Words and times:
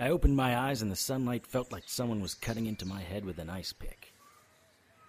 I 0.00 0.10
opened 0.10 0.36
my 0.36 0.56
eyes 0.56 0.80
and 0.80 0.92
the 0.92 0.96
sunlight 0.96 1.44
felt 1.44 1.72
like 1.72 1.84
someone 1.86 2.20
was 2.20 2.34
cutting 2.34 2.66
into 2.66 2.86
my 2.86 3.00
head 3.00 3.24
with 3.24 3.38
an 3.38 3.50
ice 3.50 3.72
pick. 3.72 4.12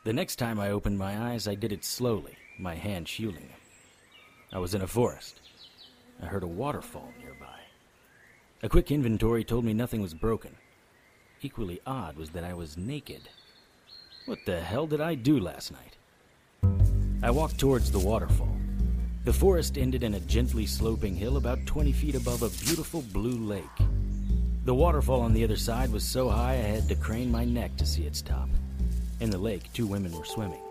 The 0.03 0.13
next 0.13 0.37
time 0.37 0.59
I 0.59 0.71
opened 0.71 0.97
my 0.97 1.31
eyes, 1.31 1.47
I 1.47 1.53
did 1.53 1.71
it 1.71 1.85
slowly, 1.85 2.35
my 2.57 2.73
hand 2.73 3.07
shielding 3.07 3.43
them. 3.43 3.59
I 4.51 4.57
was 4.57 4.73
in 4.73 4.81
a 4.81 4.87
forest. 4.87 5.41
I 6.21 6.25
heard 6.25 6.41
a 6.41 6.47
waterfall 6.47 7.13
nearby. 7.21 7.59
A 8.63 8.69
quick 8.69 8.89
inventory 8.89 9.43
told 9.43 9.63
me 9.63 9.73
nothing 9.73 10.01
was 10.01 10.15
broken. 10.15 10.55
Equally 11.41 11.79
odd 11.85 12.17
was 12.17 12.31
that 12.31 12.43
I 12.43 12.55
was 12.55 12.75
naked. 12.75 13.29
What 14.25 14.39
the 14.45 14.59
hell 14.59 14.87
did 14.87 15.01
I 15.01 15.13
do 15.13 15.39
last 15.39 15.71
night? 15.71 15.97
I 17.21 17.29
walked 17.29 17.59
towards 17.59 17.91
the 17.91 17.99
waterfall. 17.99 18.57
The 19.23 19.33
forest 19.33 19.77
ended 19.77 20.01
in 20.01 20.15
a 20.15 20.19
gently 20.21 20.65
sloping 20.65 21.15
hill 21.15 21.37
about 21.37 21.65
20 21.67 21.91
feet 21.91 22.15
above 22.15 22.41
a 22.41 22.49
beautiful 22.65 23.03
blue 23.13 23.37
lake. 23.37 23.63
The 24.69 24.75
waterfall 24.75 25.21
on 25.21 25.33
the 25.33 25.43
other 25.43 25.55
side 25.55 25.91
was 25.91 26.03
so 26.03 26.29
high 26.29 26.51
I 26.51 26.57
had 26.57 26.87
to 26.89 26.95
crane 26.95 27.31
my 27.31 27.43
neck 27.43 27.75
to 27.77 27.87
see 27.87 28.03
its 28.03 28.21
top. 28.21 28.47
In 29.19 29.31
the 29.31 29.37
lake, 29.39 29.63
two 29.73 29.87
women 29.87 30.11
were 30.11 30.25
swimming. 30.25 30.61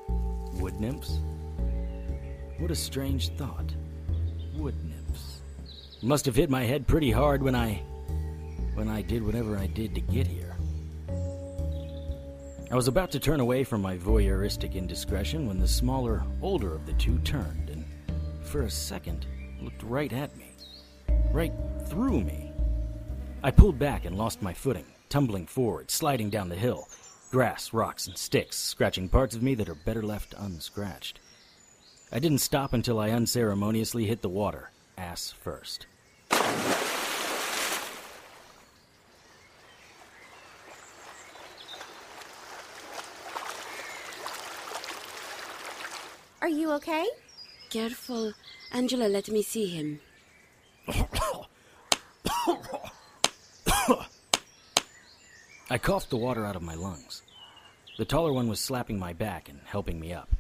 Wood 0.53 0.79
nymphs? 0.79 1.19
What 2.59 2.71
a 2.71 2.77
strange 2.77 3.31
thought. 3.31 3.75
Wood 4.55 4.77
nymphs. 4.85 5.41
Must 6.01 6.27
have 6.27 6.37
hit 6.37 6.49
my 6.49 6.63
head 6.63 6.87
pretty 6.87 7.11
hard 7.11 7.43
when 7.43 7.57
I. 7.57 7.83
when 8.75 8.89
I 8.89 9.03
did 9.03 9.27
whatever 9.27 9.57
I 9.57 9.67
did 9.67 9.97
to 9.97 10.01
get 10.01 10.29
here. 10.29 10.55
I 12.71 12.77
was 12.77 12.87
about 12.87 13.11
to 13.11 13.19
turn 13.19 13.41
away 13.41 13.65
from 13.65 13.83
my 13.83 13.97
voyeuristic 13.97 14.75
indiscretion 14.75 15.49
when 15.49 15.59
the 15.59 15.67
smaller, 15.67 16.23
older 16.41 16.73
of 16.73 16.87
the 16.87 16.93
two 16.93 17.19
turned 17.25 17.69
and, 17.69 17.85
for 18.45 18.63
a 18.63 18.71
second, 18.71 19.27
looked 19.61 19.83
right 19.83 20.13
at 20.13 20.37
me. 20.37 20.53
Right 21.33 21.53
through 21.89 22.21
me. 22.21 22.48
I 23.41 23.53
pulled 23.53 23.79
back 23.79 24.05
and 24.05 24.19
lost 24.19 24.43
my 24.43 24.53
footing, 24.53 24.85
tumbling 25.09 25.47
forward, 25.47 25.93
sliding 25.93 26.29
down 26.29 26.49
the 26.49 26.57
hill. 26.57 26.89
Grass, 27.31 27.73
rocks, 27.73 28.09
and 28.09 28.19
sticks 28.19 28.57
scratching 28.57 29.09
parts 29.09 29.37
of 29.37 29.45
me 29.45 29.55
that 29.55 29.69
are 29.69 29.77
better 29.77 30.03
left 30.03 30.35
unscratched. 30.37 31.21
I 32.11 32.19
didn't 32.19 32.39
stop 32.39 32.73
until 32.73 32.99
I 32.99 33.11
unceremoniously 33.11 34.07
hit 34.07 34.23
the 34.23 34.29
water, 34.29 34.73
ass 34.97 35.33
first. 35.41 35.87
Are 46.41 46.49
you 46.49 46.73
okay? 46.73 47.07
Careful. 47.71 48.33
Angela, 48.73 49.07
let 49.07 49.29
me 49.31 49.43
see 49.43 49.67
him. 49.67 50.01
I 55.71 55.77
coughed 55.77 56.09
the 56.09 56.17
water 56.17 56.47
out 56.47 56.57
of 56.57 56.63
my 56.63 56.75
lungs. 56.75 57.21
The 57.99 58.07
taller 58.07 58.33
one 58.33 58.49
was 58.49 58.59
slapping 58.59 58.99
my 58.99 59.13
back 59.13 59.51
and 59.51 59.61
helping 59.67 60.01
me 60.01 60.15
up. 60.15 60.31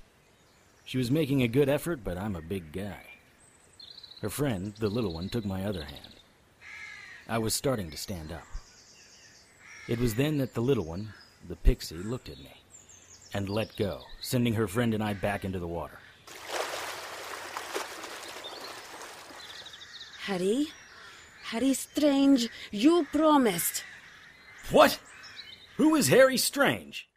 She 0.86 0.96
was 0.96 1.10
making 1.10 1.42
a 1.42 1.48
good 1.48 1.68
effort, 1.68 2.02
but 2.02 2.16
I'm 2.16 2.34
a 2.34 2.40
big 2.40 2.72
guy. 2.72 3.02
Her 4.22 4.30
friend, 4.30 4.72
the 4.78 4.88
little 4.88 5.12
one, 5.12 5.28
took 5.28 5.44
my 5.44 5.64
other 5.64 5.84
hand. 5.84 6.14
I 7.28 7.36
was 7.36 7.54
starting 7.54 7.90
to 7.90 7.96
stand 7.98 8.32
up. 8.32 8.46
It 9.86 9.98
was 9.98 10.14
then 10.14 10.38
that 10.38 10.54
the 10.54 10.62
little 10.62 10.84
one, 10.84 11.12
the 11.46 11.56
pixie, 11.56 11.96
looked 11.96 12.30
at 12.30 12.38
me 12.38 12.62
and 13.34 13.50
let 13.50 13.76
go, 13.76 14.04
sending 14.22 14.54
her 14.54 14.66
friend 14.66 14.94
and 14.94 15.02
I 15.02 15.12
back 15.12 15.44
into 15.44 15.58
the 15.58 15.66
water. 15.66 15.98
Harry? 20.22 20.68
Harry 21.44 21.74
Strange, 21.74 22.48
you 22.70 23.06
promised. 23.12 23.84
What? 24.70 24.98
Who 25.78 25.94
is 25.94 26.08
Harry 26.08 26.36
Strange? 26.36 27.08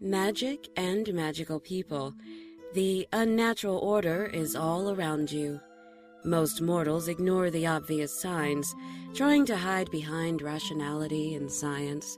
Magic 0.00 0.68
and 0.74 1.12
magical 1.12 1.60
people. 1.60 2.14
The 2.72 3.06
unnatural 3.12 3.76
order 3.76 4.24
is 4.24 4.56
all 4.56 4.90
around 4.90 5.30
you. 5.30 5.60
Most 6.24 6.62
mortals 6.62 7.08
ignore 7.08 7.50
the 7.50 7.66
obvious 7.66 8.18
signs, 8.18 8.74
trying 9.12 9.44
to 9.44 9.56
hide 9.58 9.90
behind 9.90 10.40
rationality 10.40 11.34
and 11.34 11.52
science. 11.52 12.16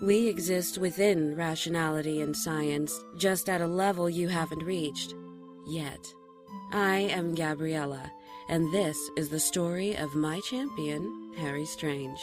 We 0.00 0.28
exist 0.28 0.78
within 0.78 1.34
rationality 1.34 2.20
and 2.20 2.36
science, 2.36 2.96
just 3.16 3.48
at 3.48 3.60
a 3.60 3.66
level 3.66 4.08
you 4.08 4.28
haven't 4.28 4.62
reached. 4.62 5.16
Yet. 5.66 6.14
I 6.70 7.10
am 7.10 7.34
Gabriella, 7.34 8.08
and 8.48 8.72
this 8.72 8.96
is 9.16 9.30
the 9.30 9.40
story 9.40 9.96
of 9.96 10.14
my 10.14 10.38
champion, 10.48 11.32
Harry 11.38 11.66
Strange. 11.66 12.20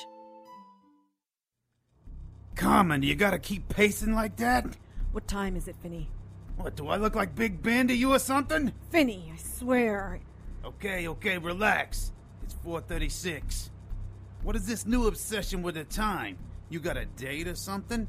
Carmen, 2.56 3.04
you 3.04 3.16
gotta 3.16 3.40
keep 3.40 3.68
pacing 3.70 4.14
like 4.16 4.38
that? 4.38 4.66
What 5.12 5.28
time 5.28 5.56
is 5.56 5.68
it, 5.68 5.76
Finny? 5.82 6.10
What, 6.58 6.76
do 6.76 6.88
I 6.88 6.96
look 6.96 7.16
like 7.16 7.36
Big 7.36 7.62
Ben 7.62 7.88
to 7.90 7.94
you 7.94 8.14
or 8.14 8.20
something? 8.20 8.72
Finny, 8.90 9.32
I 9.34 9.38
swear. 9.38 10.20
Okay, 10.64 11.08
okay, 11.08 11.38
relax. 11.38 12.14
It's 12.44 12.56
4.36. 12.66 13.70
What 14.44 14.56
is 14.56 14.66
this 14.66 14.86
new 14.86 15.08
obsession 15.08 15.62
with 15.62 15.76
the 15.76 15.84
time? 15.84 16.38
You 16.70 16.80
got 16.80 16.98
a 16.98 17.06
date 17.06 17.48
or 17.48 17.56
something? 17.56 18.08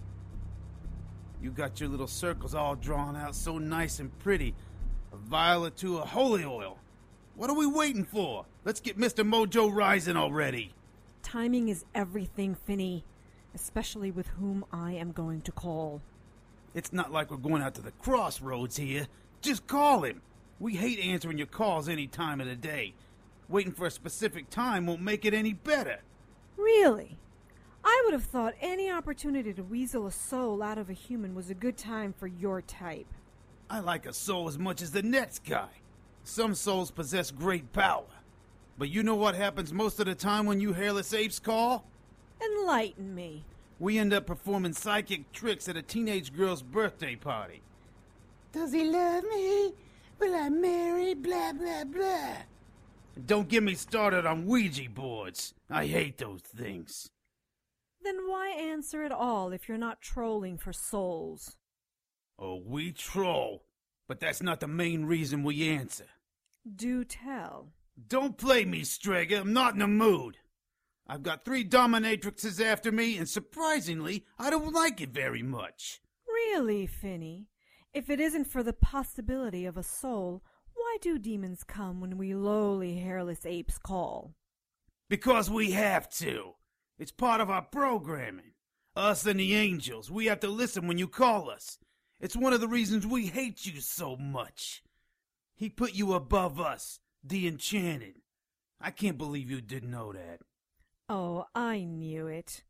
You 1.43 1.51
got 1.51 1.81
your 1.81 1.89
little 1.89 2.07
circles 2.07 2.55
all 2.55 2.77
drawn 2.77 3.17
out 3.17 3.35
so 3.35 3.59
nice 3.59 4.01
and 4.01 4.17
pretty. 4.21 4.55
A 5.13 5.17
violet 5.17 5.77
to 5.79 5.99
a 5.99 6.05
holy 6.05 6.45
oil. 6.45 6.79
What 7.35 7.51
are 7.51 7.57
we 7.57 7.67
waiting 7.67 8.05
for? 8.05 8.47
Let's 8.65 8.81
get 8.81 8.99
Mr. 8.99 9.29
Mojo 9.29 9.73
rising 9.73 10.17
already. 10.17 10.73
Timing 11.23 11.69
is 11.69 11.85
everything, 11.95 12.55
Finny. 12.55 13.05
Especially 13.57 14.11
with 14.11 14.29
whom 14.39 14.67
I 14.71 14.93
am 14.93 15.13
going 15.13 15.41
to 15.41 15.51
call. 15.51 16.03
It's 16.75 16.93
not 16.93 17.11
like 17.11 17.31
we're 17.31 17.39
going 17.39 17.63
out 17.63 17.75
to 17.77 17.81
the 17.81 17.91
crossroads 17.91 18.77
here. 18.77 19.07
Just 19.41 19.67
call 19.67 20.05
him. 20.05 20.21
We 20.61 20.77
hate 20.77 20.99
answering 20.99 21.39
your 21.39 21.47
calls 21.47 21.89
any 21.89 22.07
time 22.07 22.43
of 22.43 22.49
the 22.49 22.55
day. 22.55 22.93
Waiting 23.49 23.73
for 23.73 23.87
a 23.87 23.91
specific 23.91 24.51
time 24.51 24.87
won't 24.87 25.01
make 25.01 25.25
it 25.25 25.33
any 25.33 25.55
better. 25.55 26.01
Really? 26.59 27.17
I 27.83 28.03
would 28.05 28.13
have 28.13 28.25
thought 28.25 28.53
any 28.61 28.91
opportunity 28.91 29.55
to 29.55 29.63
weasel 29.63 30.07
a 30.07 30.13
soul 30.13 30.63
out 30.63 30.77
of 30.77 30.91
a 30.91 30.93
human 30.93 31.35
was 31.35 31.49
a 31.49 31.55
good 31.55 31.79
time 31.79 32.13
for 32.13 32.27
your 32.27 32.61
type. 32.61 33.07
I 33.71 33.81
like 33.81 34.05
a 34.05 34.13
soul 34.13 34.49
as 34.49 34.59
much 34.59 34.83
as 34.83 34.91
the 34.91 35.03
next 35.03 35.45
guy. 35.45 35.71
Some 36.25 36.55
souls 36.55 36.91
possess 36.91 37.31
great 37.31 37.73
power. 37.73 38.05
But 38.77 38.91
you 38.91 39.03
know 39.03 39.15
what 39.15 39.35
happens 39.35 39.73
most 39.73 39.99
of 39.99 40.05
the 40.05 40.15
time 40.15 40.45
when 40.45 40.61
you 40.61 40.75
hairless 40.75 41.15
apes 41.15 41.39
call? 41.39 41.87
Enlighten 42.43 43.15
me. 43.15 43.45
We 43.79 43.99
end 43.99 44.13
up 44.13 44.27
performing 44.27 44.73
psychic 44.73 45.33
tricks 45.33 45.69
at 45.69 45.77
a 45.77 45.83
teenage 45.83 46.35
girl's 46.35 46.63
birthday 46.63 47.17
party. 47.17 47.63
Does 48.53 48.73
he 48.73 48.85
love 48.85 49.25
me? 49.25 49.75
Will 50.19 50.35
I 50.35 50.49
marry? 50.49 51.15
Blah, 51.15 51.53
blah, 51.53 51.85
blah. 51.85 52.37
Don't 53.25 53.49
get 53.49 53.63
me 53.63 53.75
started 53.75 54.27
on 54.27 54.47
Ouija 54.47 54.89
boards. 54.91 55.55
I 55.71 55.87
hate 55.87 56.19
those 56.19 56.41
things. 56.41 57.11
Then 58.03 58.29
why 58.29 58.51
answer 58.51 59.03
at 59.03 59.13
all 59.13 59.53
if 59.53 59.69
you're 59.69 59.79
not 59.79 60.01
trolling 60.01 60.59
for 60.59 60.73
souls? 60.73 61.57
Oh, 62.39 62.63
we 62.65 62.93
troll. 62.93 63.65
But 64.09 64.21
that's 64.21 64.43
not 64.43 64.61
the 64.61 64.69
main 64.69 65.05
reason 65.07 65.43
we 65.43 65.69
answer. 65.69 66.07
Do 66.75 67.05
tell. 67.05 67.73
Don't 68.09 68.37
play 68.39 68.65
me, 68.65 68.85
Strega. 68.85 69.41
I'm 69.41 69.53
not 69.53 69.73
in 69.73 69.81
the 69.81 69.87
mood. 69.87 70.39
I've 71.09 71.23
got 71.23 71.45
three 71.45 71.65
dominatrixes 71.65 72.61
after 72.61 72.91
me, 72.91 73.17
and 73.17 73.29
surprisingly, 73.29 74.25
I 74.39 74.51
don't 74.51 74.73
like 74.73 75.01
it 75.01 75.11
very 75.11 75.43
much. 75.43 76.01
Really, 76.27 76.87
Finny? 76.87 77.47
If 77.95 78.11
it 78.11 78.21
isn't 78.21 78.47
for 78.47 78.63
the 78.63 78.73
possibility 78.73 79.67
of 79.67 79.77
a 79.77 79.83
soul, 79.83 80.43
why 80.75 80.99
do 81.01 81.19
demons 81.19 81.63
come 81.65 82.01
when 82.01 82.19
we 82.19 82.35
lowly 82.35 82.97
hairless 82.97 83.47
apes 83.47 83.79
call? 83.79 84.35
Because 85.09 85.49
we 85.49 85.71
have 85.71 86.11
to. 86.17 86.55
It's 86.99 87.13
part 87.13 87.41
of 87.41 87.51
our 87.51 87.63
programming. 87.63 88.53
Us 88.97 89.27
and 89.27 89.39
the 89.39 89.55
angels, 89.55 90.11
we 90.11 90.27
have 90.27 90.41
to 90.41 90.49
listen 90.49 90.89
when 90.89 90.99
you 90.99 91.07
call 91.07 91.51
us. 91.51 91.79
It's 92.19 92.37
one 92.37 92.53
of 92.53 92.61
the 92.61 92.69
reasons 92.69 93.07
we 93.07 93.27
hate 93.27 93.67
you 93.67 93.81
so 93.81 94.17
much. 94.17 94.83
He 95.55 95.69
put 95.69 95.95
you 95.95 96.15
above 96.15 96.59
us, 96.59 96.99
the 97.23 97.47
enchanted. 97.47 98.17
I 98.81 98.91
can't 98.91 99.19
believe 99.19 99.51
you 99.51 99.61
didn't 99.61 99.91
know 99.91 100.13
that. 100.13 100.41
Oh, 101.09 101.47
I 101.55 101.85
knew 101.85 102.27
it. 102.27 102.65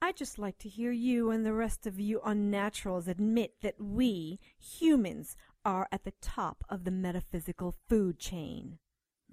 I'd 0.00 0.16
just 0.16 0.38
like 0.38 0.58
to 0.58 0.68
hear 0.68 0.90
you 0.90 1.30
and 1.30 1.44
the 1.44 1.52
rest 1.52 1.86
of 1.86 2.00
you 2.00 2.20
unnaturals 2.26 3.06
admit 3.06 3.54
that 3.62 3.80
we, 3.80 4.40
humans, 4.58 5.36
are 5.64 5.88
at 5.92 6.04
the 6.04 6.14
top 6.20 6.64
of 6.68 6.84
the 6.84 6.90
metaphysical 6.90 7.74
food 7.88 8.18
chain. 8.18 8.78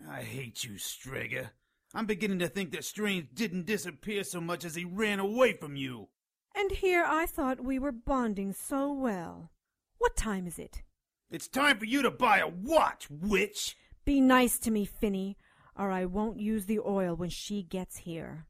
I 0.08 0.22
hate 0.22 0.64
you, 0.64 0.78
Strega. 0.78 1.52
I'm 1.96 2.06
beginning 2.06 2.40
to 2.40 2.48
think 2.48 2.72
that 2.72 2.84
Strange 2.84 3.30
didn't 3.34 3.66
disappear 3.66 4.24
so 4.24 4.40
much 4.40 4.64
as 4.64 4.76
he 4.76 4.86
ran 4.86 5.20
away 5.20 5.54
from 5.54 5.76
you. 5.76 6.10
And 6.56 6.72
here 6.72 7.04
I 7.08 7.26
thought 7.26 7.64
we 7.64 7.80
were 7.80 7.92
bonding 7.92 8.54
so 8.54 8.92
well. 8.94 9.52
What 9.98 10.16
time 10.16 10.46
is 10.46 10.60
it? 10.60 10.84
It's 11.32 11.48
time 11.48 11.80
for 11.80 11.86
you 11.86 12.02
to 12.02 12.12
buy 12.12 12.40
a 12.40 12.48
watch, 12.48 13.10
witch! 13.10 13.76
Be 14.06 14.22
nice 14.22 14.60
to 14.60 14.72
me, 14.72 14.86
Finny, 14.86 15.38
or 15.76 15.92
I 15.92 16.06
won't 16.06 16.40
use 16.40 16.66
the 16.66 16.80
oil 16.80 17.16
when 17.16 17.30
she 17.30 17.64
gets 17.64 17.98
here. 17.98 18.46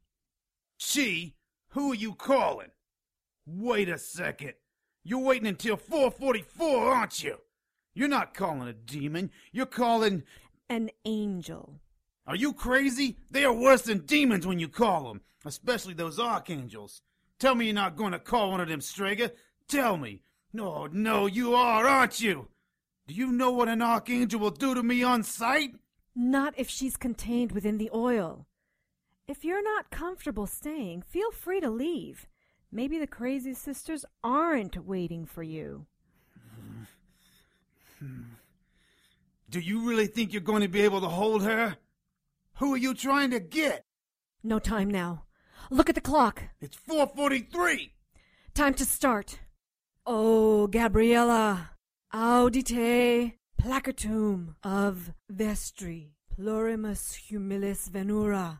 Chi, 0.80 1.34
who 1.68 1.92
are 1.92 1.96
you 1.96 2.14
calling? 2.14 2.70
Wait 3.46 3.88
a 3.88 3.98
second. 3.98 4.54
You're 5.04 5.20
waiting 5.20 5.46
until 5.46 5.76
444, 5.76 6.92
aren't 6.92 7.22
you? 7.22 7.36
You're 7.94 8.08
not 8.08 8.34
calling 8.34 8.66
a 8.68 8.72
demon. 8.72 9.30
You're 9.52 9.66
calling. 9.66 10.22
An 10.68 10.90
angel. 11.04 11.80
Are 12.26 12.36
you 12.36 12.52
crazy? 12.52 13.16
They 13.30 13.44
are 13.44 13.52
worse 13.52 13.82
than 13.82 14.06
demons 14.06 14.46
when 14.46 14.58
you 14.58 14.68
call 14.68 15.08
them, 15.08 15.20
especially 15.44 15.94
those 15.94 16.18
archangels. 16.18 17.02
Tell 17.38 17.54
me 17.54 17.66
you're 17.66 17.74
not 17.74 17.96
going 17.96 18.12
to 18.12 18.18
call 18.18 18.52
one 18.52 18.60
of 18.60 18.68
them, 18.68 18.80
Strega. 18.80 19.32
Tell 19.68 19.96
me. 19.96 20.22
No, 20.52 20.86
no, 20.86 21.26
you 21.26 21.54
are, 21.54 21.86
aren't 21.86 22.20
you? 22.20 22.48
Do 23.06 23.14
you 23.14 23.32
know 23.32 23.50
what 23.50 23.68
an 23.68 23.82
archangel 23.82 24.40
will 24.40 24.50
do 24.50 24.74
to 24.74 24.82
me 24.82 25.02
on 25.02 25.24
sight? 25.24 25.74
Not 26.14 26.54
if 26.56 26.68
she's 26.68 26.96
contained 26.96 27.52
within 27.52 27.78
the 27.78 27.90
oil. 27.94 28.46
If 29.30 29.44
you're 29.44 29.62
not 29.62 29.92
comfortable 29.92 30.48
staying, 30.48 31.02
feel 31.02 31.30
free 31.30 31.60
to 31.60 31.70
leave. 31.70 32.26
Maybe 32.72 32.98
the 32.98 33.06
crazy 33.06 33.54
sisters 33.54 34.04
aren't 34.24 34.84
waiting 34.84 35.24
for 35.24 35.44
you. 35.44 35.86
Do 39.48 39.60
you 39.60 39.88
really 39.88 40.08
think 40.08 40.32
you're 40.32 40.42
going 40.42 40.62
to 40.62 40.68
be 40.68 40.80
able 40.80 41.00
to 41.02 41.08
hold 41.08 41.44
her? 41.44 41.76
Who 42.54 42.74
are 42.74 42.76
you 42.76 42.92
trying 42.92 43.30
to 43.30 43.38
get? 43.38 43.84
No 44.42 44.58
time 44.58 44.90
now. 44.90 45.26
Look 45.70 45.88
at 45.88 45.94
the 45.94 46.00
clock. 46.00 46.42
It's 46.60 46.76
443. 46.76 47.92
Time 48.52 48.74
to 48.74 48.84
start. 48.84 49.38
Oh, 50.04 50.66
Gabriella, 50.66 51.70
audite 52.12 53.34
placatum 53.62 54.56
of 54.64 55.12
vestri 55.32 56.14
plurimus 56.36 57.30
humilis 57.30 57.88
venura. 57.88 58.58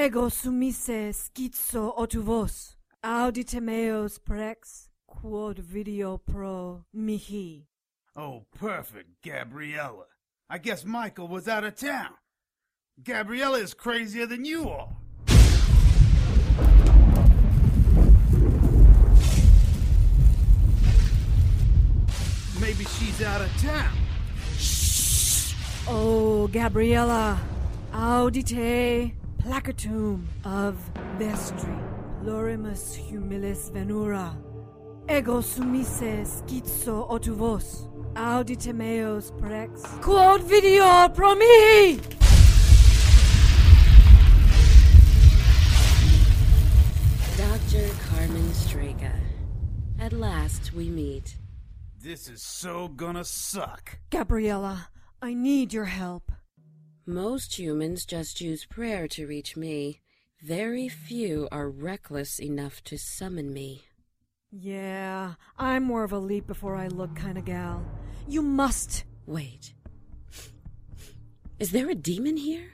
Ego 0.00 0.28
sumise 0.28 1.12
schizo 1.12 1.92
otuvos. 1.98 2.76
Audite 3.02 3.60
meos 3.60 4.18
prex 4.18 4.90
quod 5.08 5.58
video 5.58 6.18
pro 6.18 6.84
mihi. 6.94 7.66
Oh, 8.14 8.44
perfect, 8.56 9.08
Gabriella. 9.24 10.04
I 10.48 10.58
guess 10.58 10.84
Michael 10.84 11.26
was 11.26 11.48
out 11.48 11.64
of 11.64 11.74
town. 11.74 12.12
Gabriella 13.02 13.58
is 13.58 13.74
crazier 13.74 14.26
than 14.26 14.44
you 14.44 14.68
are. 14.68 14.88
Maybe 22.60 22.84
she's 22.84 23.20
out 23.22 23.40
of 23.40 23.50
town. 23.60 23.96
Shh. 24.58 25.54
Oh, 25.88 26.46
Gabriella, 26.46 27.40
audite 27.92 29.17
placatum 29.38 30.26
of 30.44 30.76
vestri 31.18 31.78
plurimus 32.22 32.98
humilis 32.98 33.70
venura. 33.70 34.36
Ego 35.08 35.40
sumise 35.40 36.24
schizo 36.24 37.08
otuvos. 37.08 37.88
Audite 38.14 38.74
meos 38.74 39.30
prex 39.32 39.82
quod 40.02 40.42
video 40.42 41.08
pro 41.08 41.34
mihi. 41.34 42.00
Dr. 47.36 47.88
Carmen 48.08 48.52
Strega. 48.52 49.12
At 50.00 50.12
last 50.12 50.72
we 50.74 50.88
meet. 50.88 51.36
This 52.00 52.28
is 52.28 52.42
so 52.42 52.88
gonna 52.88 53.24
suck. 53.24 53.98
Gabriella, 54.10 54.88
I 55.22 55.34
need 55.34 55.72
your 55.72 55.86
help. 55.86 56.32
Most 57.08 57.58
humans 57.58 58.04
just 58.04 58.42
use 58.42 58.66
prayer 58.66 59.08
to 59.08 59.26
reach 59.26 59.56
me. 59.56 60.02
Very 60.42 60.90
few 60.90 61.48
are 61.50 61.70
reckless 61.70 62.38
enough 62.38 62.84
to 62.84 62.98
summon 62.98 63.50
me. 63.50 63.84
Yeah, 64.50 65.36
I'm 65.56 65.84
more 65.84 66.04
of 66.04 66.12
a 66.12 66.18
leap 66.18 66.46
before 66.46 66.76
I 66.76 66.88
look 66.88 67.16
kind 67.16 67.38
of 67.38 67.46
gal. 67.46 67.82
You 68.28 68.42
must. 68.42 69.04
Wait. 69.24 69.72
Is 71.58 71.70
there 71.70 71.88
a 71.88 71.94
demon 71.94 72.36
here? 72.36 72.72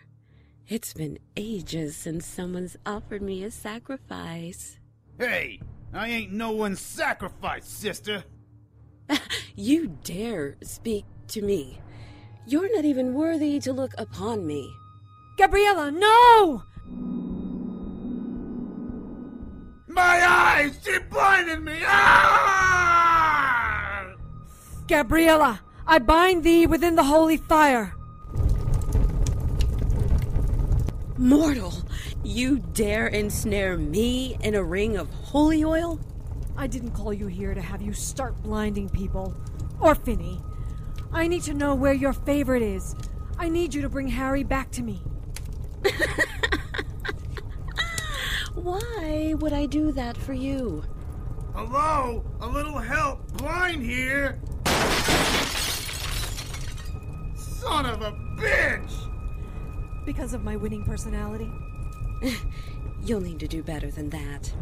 It's 0.66 0.92
been 0.92 1.20
ages 1.36 1.94
since 1.94 2.26
someone's 2.26 2.76
offered 2.84 3.22
me 3.22 3.44
a 3.44 3.52
sacrifice. 3.52 4.80
Hey, 5.16 5.60
I 5.92 6.08
ain't 6.08 6.32
no 6.32 6.50
one's 6.50 6.80
sacrifice, 6.80 7.68
sister. 7.68 8.24
You 9.54 9.96
dare 10.02 10.56
speak 10.64 11.04
to 11.28 11.40
me. 11.40 11.78
You're 12.46 12.70
not 12.74 12.84
even 12.84 13.14
worthy 13.14 13.58
to 13.60 13.72
look 13.72 13.92
upon 13.96 14.46
me. 14.46 14.76
Gabriella, 15.38 15.90
no! 15.90 16.62
My 19.88 20.20
eyes! 20.26 20.78
She 20.84 20.98
blinded 20.98 21.62
me! 21.62 21.80
Ah! 21.86 22.84
Gabriella, 24.86 25.62
I 25.86 25.98
bind 25.98 26.44
thee 26.44 26.66
within 26.66 26.96
the 26.96 27.04
holy 27.04 27.38
fire. 27.38 27.94
Mortal, 31.16 31.72
you 32.22 32.58
dare 32.74 33.06
ensnare 33.06 33.78
me 33.78 34.36
in 34.42 34.54
a 34.54 34.62
ring 34.62 34.98
of 34.98 35.08
holy 35.08 35.64
oil? 35.64 35.98
I 36.58 36.66
didn't 36.66 36.90
call 36.90 37.14
you 37.14 37.26
here 37.26 37.54
to 37.54 37.62
have 37.62 37.80
you 37.80 37.94
start 37.94 38.42
blinding 38.42 38.90
people. 38.90 39.34
Or 39.80 39.94
Finny. 39.94 40.42
I 41.14 41.28
need 41.28 41.44
to 41.44 41.54
know 41.54 41.76
where 41.76 41.92
your 41.92 42.12
favorite 42.12 42.62
is. 42.62 42.96
I 43.38 43.48
need 43.48 43.72
you 43.72 43.82
to 43.82 43.88
bring 43.88 44.08
Harry 44.08 44.42
back 44.42 44.72
to 44.72 44.82
me. 44.82 45.00
Why 48.54 49.34
would 49.38 49.52
I 49.52 49.66
do 49.66 49.92
that 49.92 50.16
for 50.16 50.32
you? 50.32 50.82
Hello? 51.54 52.24
A 52.40 52.48
little 52.48 52.78
help! 52.78 53.30
Blind 53.34 53.84
here! 53.84 54.40
Son 57.36 57.86
of 57.86 58.02
a 58.02 58.10
bitch! 58.36 58.92
Because 60.04 60.34
of 60.34 60.42
my 60.42 60.56
winning 60.56 60.82
personality. 60.82 61.50
You'll 63.04 63.20
need 63.20 63.38
to 63.38 63.46
do 63.46 63.62
better 63.62 63.92
than 63.92 64.10
that. 64.10 64.52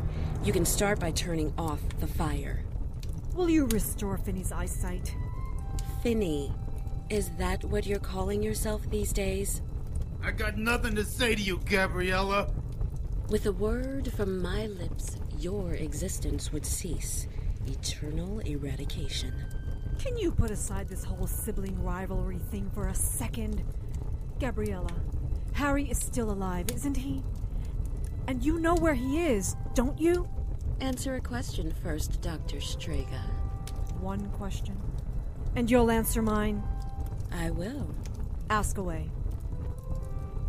You 0.44 0.52
can 0.52 0.66
start 0.66 1.00
by 1.00 1.12
turning 1.12 1.54
off 1.56 1.80
the 1.98 2.06
fire. 2.06 2.62
Will 3.34 3.48
you 3.48 3.64
restore 3.68 4.18
Finny's 4.18 4.52
eyesight? 4.52 5.16
Finny, 6.02 6.52
is 7.10 7.30
that 7.38 7.62
what 7.66 7.86
you're 7.86 8.00
calling 8.00 8.42
yourself 8.42 8.82
these 8.90 9.12
days? 9.12 9.62
I 10.20 10.32
got 10.32 10.58
nothing 10.58 10.96
to 10.96 11.04
say 11.04 11.36
to 11.36 11.40
you, 11.40 11.58
Gabriella. 11.58 12.52
With 13.28 13.46
a 13.46 13.52
word 13.52 14.12
from 14.12 14.42
my 14.42 14.66
lips, 14.66 15.16
your 15.38 15.74
existence 15.74 16.52
would 16.52 16.66
cease. 16.66 17.28
Eternal 17.68 18.40
eradication. 18.40 19.32
Can 20.00 20.18
you 20.18 20.32
put 20.32 20.50
aside 20.50 20.88
this 20.88 21.04
whole 21.04 21.28
sibling 21.28 21.80
rivalry 21.84 22.40
thing 22.50 22.68
for 22.74 22.88
a 22.88 22.94
second? 22.96 23.62
Gabriella, 24.40 24.92
Harry 25.52 25.88
is 25.88 25.98
still 25.98 26.32
alive, 26.32 26.66
isn't 26.74 26.96
he? 26.96 27.22
And 28.26 28.44
you 28.44 28.58
know 28.58 28.74
where 28.74 28.94
he 28.94 29.24
is, 29.24 29.54
don't 29.74 30.00
you? 30.00 30.28
Answer 30.80 31.14
a 31.14 31.20
question 31.20 31.72
first, 31.80 32.20
Dr. 32.20 32.60
Strega. 32.60 33.22
One 34.00 34.28
question. 34.30 34.76
And 35.54 35.70
you'll 35.70 35.90
answer 35.90 36.22
mine. 36.22 36.62
I 37.30 37.50
will. 37.50 37.94
Ask 38.48 38.78
away. 38.78 39.10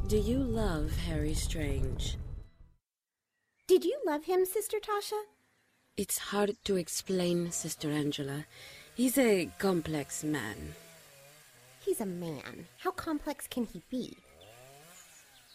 Do 0.08 0.18
you 0.18 0.38
love 0.38 0.92
Harry 1.08 1.34
Strange? 1.34 2.18
Did 3.68 3.84
you 3.84 3.98
love 4.06 4.26
him, 4.26 4.46
Sister 4.46 4.78
Tasha? 4.78 5.22
It's 5.96 6.18
hard 6.18 6.56
to 6.66 6.76
explain, 6.76 7.52
Sister 7.52 7.90
Angela. 7.92 8.46
He's 8.96 9.18
a 9.18 9.50
complex 9.60 10.24
man. 10.24 10.76
He's 11.80 12.02
a 12.02 12.06
man. 12.06 12.68
How 12.80 12.92
complex 12.92 13.48
can 13.48 13.66
he 13.66 13.82
be? 13.90 14.16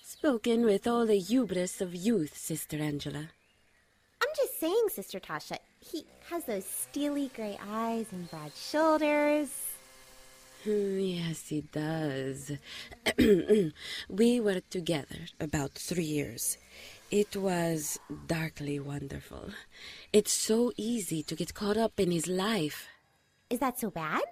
Spoken 0.02 0.64
with 0.64 0.86
all 0.86 1.06
the 1.06 1.18
hubris 1.18 1.80
of 1.80 1.94
youth, 1.94 2.36
Sister 2.36 2.78
Angela. 2.78 3.28
I'm 4.20 4.28
just 4.36 4.58
saying, 4.58 4.86
Sister 4.90 5.20
Tasha. 5.20 5.58
He 5.80 6.04
has 6.30 6.44
those 6.44 6.64
steely 6.64 7.30
gray 7.34 7.58
eyes 7.68 8.06
and 8.12 8.30
broad 8.30 8.52
shoulders. 8.54 9.50
Hmm, 10.64 10.98
Yes, 10.98 11.48
he 11.48 11.60
does. 11.60 12.52
we 14.08 14.40
were 14.40 14.60
together 14.70 15.20
about 15.40 15.72
three 15.72 16.04
years. 16.04 16.58
It 17.10 17.36
was 17.36 17.98
darkly 18.26 18.78
wonderful. 18.80 19.50
It's 20.12 20.32
so 20.32 20.72
easy 20.76 21.22
to 21.22 21.34
get 21.34 21.54
caught 21.54 21.76
up 21.76 21.98
in 21.98 22.10
his 22.10 22.26
life. 22.26 22.86
Is 23.48 23.60
that 23.60 23.78
so 23.80 23.90
bad? 23.90 24.22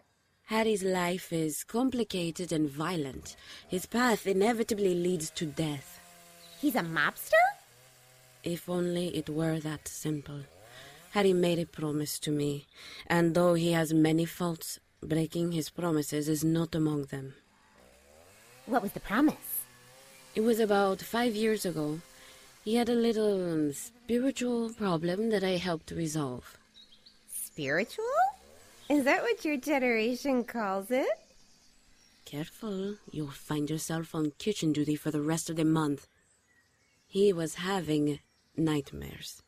Harry's 0.44 0.82
life 0.84 1.32
is 1.32 1.64
complicated 1.64 2.52
and 2.52 2.68
violent. 2.68 3.36
His 3.68 3.86
path 3.86 4.26
inevitably 4.26 4.94
leads 4.94 5.30
to 5.30 5.46
death. 5.46 6.00
He's 6.60 6.74
a 6.76 6.82
mobster? 6.82 7.44
If 8.44 8.68
only 8.68 9.08
it 9.16 9.28
were 9.28 9.58
that 9.60 9.88
simple. 9.88 10.40
Harry 11.16 11.32
made 11.32 11.58
a 11.58 11.64
promise 11.64 12.18
to 12.18 12.30
me, 12.30 12.66
and 13.06 13.34
though 13.34 13.54
he 13.54 13.72
has 13.72 13.94
many 13.94 14.26
faults, 14.26 14.78
breaking 15.00 15.52
his 15.52 15.70
promises 15.70 16.28
is 16.28 16.44
not 16.44 16.74
among 16.74 17.04
them. 17.04 17.32
What 18.66 18.82
was 18.82 18.92
the 18.92 19.00
promise? 19.00 19.62
It 20.34 20.42
was 20.42 20.60
about 20.60 21.00
five 21.00 21.34
years 21.34 21.64
ago. 21.64 22.00
He 22.66 22.74
had 22.74 22.90
a 22.90 22.94
little 22.94 23.50
um, 23.50 23.72
spiritual 23.72 24.68
problem 24.74 25.30
that 25.30 25.42
I 25.42 25.56
helped 25.56 25.90
resolve. 25.90 26.58
Spiritual? 27.32 28.18
Is 28.90 29.04
that 29.04 29.22
what 29.22 29.42
your 29.42 29.56
generation 29.56 30.44
calls 30.44 30.90
it? 30.90 31.18
Careful, 32.26 32.96
you'll 33.10 33.28
find 33.28 33.70
yourself 33.70 34.14
on 34.14 34.32
kitchen 34.36 34.70
duty 34.70 34.96
for 34.96 35.10
the 35.10 35.22
rest 35.22 35.48
of 35.48 35.56
the 35.56 35.64
month. 35.64 36.08
He 37.06 37.32
was 37.32 37.54
having 37.54 38.18
nightmares. 38.54 39.42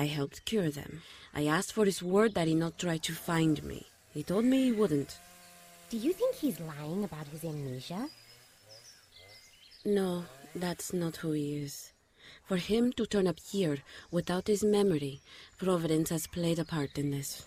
I 0.00 0.06
helped 0.06 0.46
cure 0.46 0.70
them. 0.70 1.02
I 1.34 1.44
asked 1.46 1.74
for 1.74 1.84
his 1.84 2.02
word 2.02 2.32
that 2.32 2.48
he 2.48 2.54
not 2.54 2.78
try 2.78 2.96
to 2.96 3.12
find 3.12 3.62
me. 3.62 3.80
He 4.14 4.22
told 4.22 4.46
me 4.46 4.58
he 4.64 4.72
wouldn't. 4.72 5.18
Do 5.90 5.98
you 5.98 6.14
think 6.14 6.36
he's 6.36 6.58
lying 6.58 7.04
about 7.04 7.26
his 7.26 7.44
amnesia? 7.44 8.08
No, 9.84 10.24
that's 10.54 10.94
not 10.94 11.16
who 11.16 11.32
he 11.32 11.58
is. 11.58 11.92
For 12.48 12.56
him 12.56 12.94
to 12.94 13.04
turn 13.04 13.26
up 13.26 13.40
here 13.52 13.76
without 14.10 14.46
his 14.46 14.64
memory, 14.64 15.20
Providence 15.58 16.08
has 16.08 16.26
played 16.26 16.58
a 16.58 16.64
part 16.64 16.96
in 16.96 17.10
this. 17.10 17.44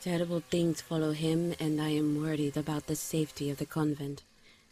Terrible 0.00 0.40
things 0.40 0.80
follow 0.80 1.12
him, 1.12 1.54
and 1.60 1.80
I 1.80 1.90
am 1.90 2.20
worried 2.20 2.56
about 2.56 2.88
the 2.88 2.96
safety 2.96 3.48
of 3.48 3.58
the 3.58 3.72
convent. 3.76 4.24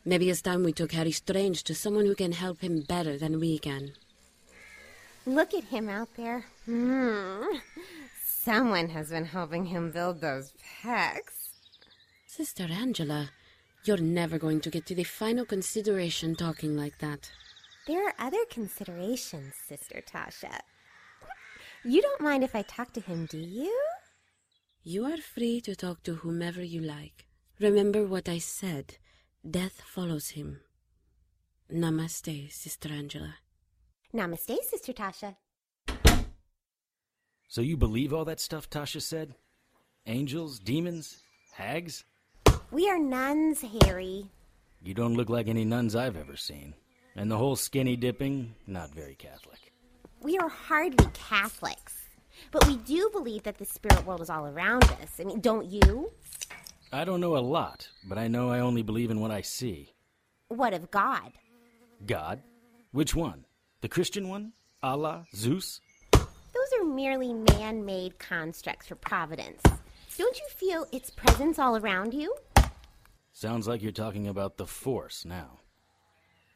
Maybe 0.05 0.31
it's 0.31 0.43
time 0.43 0.65
we 0.65 0.73
took 0.73 0.91
Harry 0.91 1.13
Strange 1.13 1.63
to 1.63 1.77
someone 1.77 2.07
who 2.07 2.17
can 2.17 2.33
help 2.33 2.61
him 2.61 2.81
better 2.81 3.17
than 3.17 3.39
we 3.39 3.61
can. 3.61 3.93
Look 5.27 5.55
at 5.55 5.65
him 5.65 5.89
out 5.89 6.15
there. 6.17 6.45
Hmm. 6.65 7.45
Someone 8.25 8.89
has 8.89 9.11
been 9.11 9.25
helping 9.25 9.67
him 9.67 9.93
build 9.93 10.21
those 10.21 10.53
pecs. 10.83 11.51
Sister 12.27 12.67
Angela, 12.71 13.31
you're 13.85 13.99
never 13.99 14.39
going 14.39 14.61
to 14.63 14.71
get 14.71 14.87
to 14.87 14.95
the 14.95 15.05
final 15.05 15.45
consideration 15.45 16.35
talking 16.35 16.77
like 16.77 16.99
that. 16.99 17.31
There 17.87 18.07
are 18.07 18.15
other 18.19 18.45
considerations, 18.51 19.55
Sister 19.69 20.03
Tasha. 20.07 20.59
You 21.85 22.01
don't 22.03 22.21
mind 22.21 22.43
if 22.43 22.55
I 22.55 22.63
talk 22.63 22.93
to 22.95 23.01
him, 23.01 23.27
do 23.27 23.39
you? 23.39 23.77
You 24.83 25.05
are 25.05 25.19
free 25.19 25.61
to 25.61 25.77
talk 25.77 26.03
to 26.05 26.17
whomever 26.17 26.63
you 26.63 26.81
like. 26.81 27.27
Remember 27.61 28.05
what 28.05 28.29
I 28.29 28.39
said. 28.39 28.97
Death 29.49 29.83
follows 29.85 30.31
him. 30.31 30.61
Namaste, 31.73 32.53
Sister 32.53 32.89
Angela. 32.89 33.37
Namaste, 34.15 34.59
Sister 34.65 34.93
Tasha. 34.93 35.37
So 37.49 37.63
you 37.63 37.79
believe 37.79 38.13
all 38.13 38.27
that 38.27 38.41
stuff 38.41 38.69
Tasha 38.69 39.01
said? 39.01 39.35
Angels, 40.07 40.59
demons, 40.59 41.23
hags? 41.53 42.05
We 42.71 42.91
are 42.91 42.99
nuns, 42.99 43.65
Harry. 43.83 44.27
You 44.83 44.93
don't 44.95 45.15
look 45.15 45.31
like 45.31 45.49
any 45.49 45.65
nuns 45.65 45.97
I've 45.97 46.17
ever 46.17 46.37
seen. 46.37 46.75
And 47.17 47.31
the 47.31 47.39
whole 47.39 47.57
skinny 47.57 47.97
dipping, 47.97 48.55
not 48.67 48.91
very 48.91 49.15
Catholic. 49.15 49.73
We 50.21 50.37
are 50.39 50.49
hardly 50.49 51.07
Catholics. 51.15 51.95
But 52.51 52.67
we 52.67 52.77
do 52.77 53.09
believe 53.13 53.45
that 53.45 53.59
the 53.59 53.65
spirit 53.65 54.05
world 54.07 54.21
is 54.21 54.31
all 54.31 54.47
around 54.47 54.85
us. 54.85 55.21
I 55.21 55.25
mean, 55.25 55.41
don't 55.41 55.67
you? 55.67 56.11
I 56.93 57.05
don't 57.05 57.21
know 57.21 57.37
a 57.37 57.39
lot, 57.39 57.89
but 58.09 58.19
I 58.19 58.29
know 58.29 58.51
I 58.51 58.61
only 58.61 58.83
believe 58.83 59.11
in 59.11 59.21
what 59.21 59.31
I 59.31 59.41
see. 59.41 59.95
What 60.49 60.75
of 60.75 60.91
God? 60.91 61.33
God? 62.05 62.43
Which 62.91 63.15
one? 63.15 63.47
The 63.83 63.89
Christian 63.89 64.29
one? 64.29 64.53
Allah? 64.81 65.27
Zeus? 65.35 65.81
Those 66.13 66.81
are 66.81 66.85
merely 66.85 67.35
man 67.35 67.85
made 67.85 68.17
constructs 68.21 68.87
for 68.87 68.95
providence. 68.95 69.61
Don't 70.17 70.39
you 70.39 70.47
feel 70.55 70.87
its 70.93 71.11
presence 71.11 71.59
all 71.59 71.77
around 71.77 72.15
you? 72.15 72.33
Sounds 73.33 73.67
like 73.67 73.83
you're 73.83 73.91
talking 73.91 74.29
about 74.29 74.57
the 74.57 74.69
Force 74.69 75.25
now. 75.25 75.59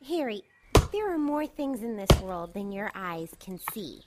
Harry, 0.07 0.43
there 0.93 1.13
are 1.13 1.19
more 1.19 1.49
things 1.49 1.83
in 1.83 1.97
this 1.97 2.21
world 2.23 2.55
than 2.55 2.71
your 2.71 2.93
eyes 2.95 3.35
can 3.41 3.59
see. 3.73 4.03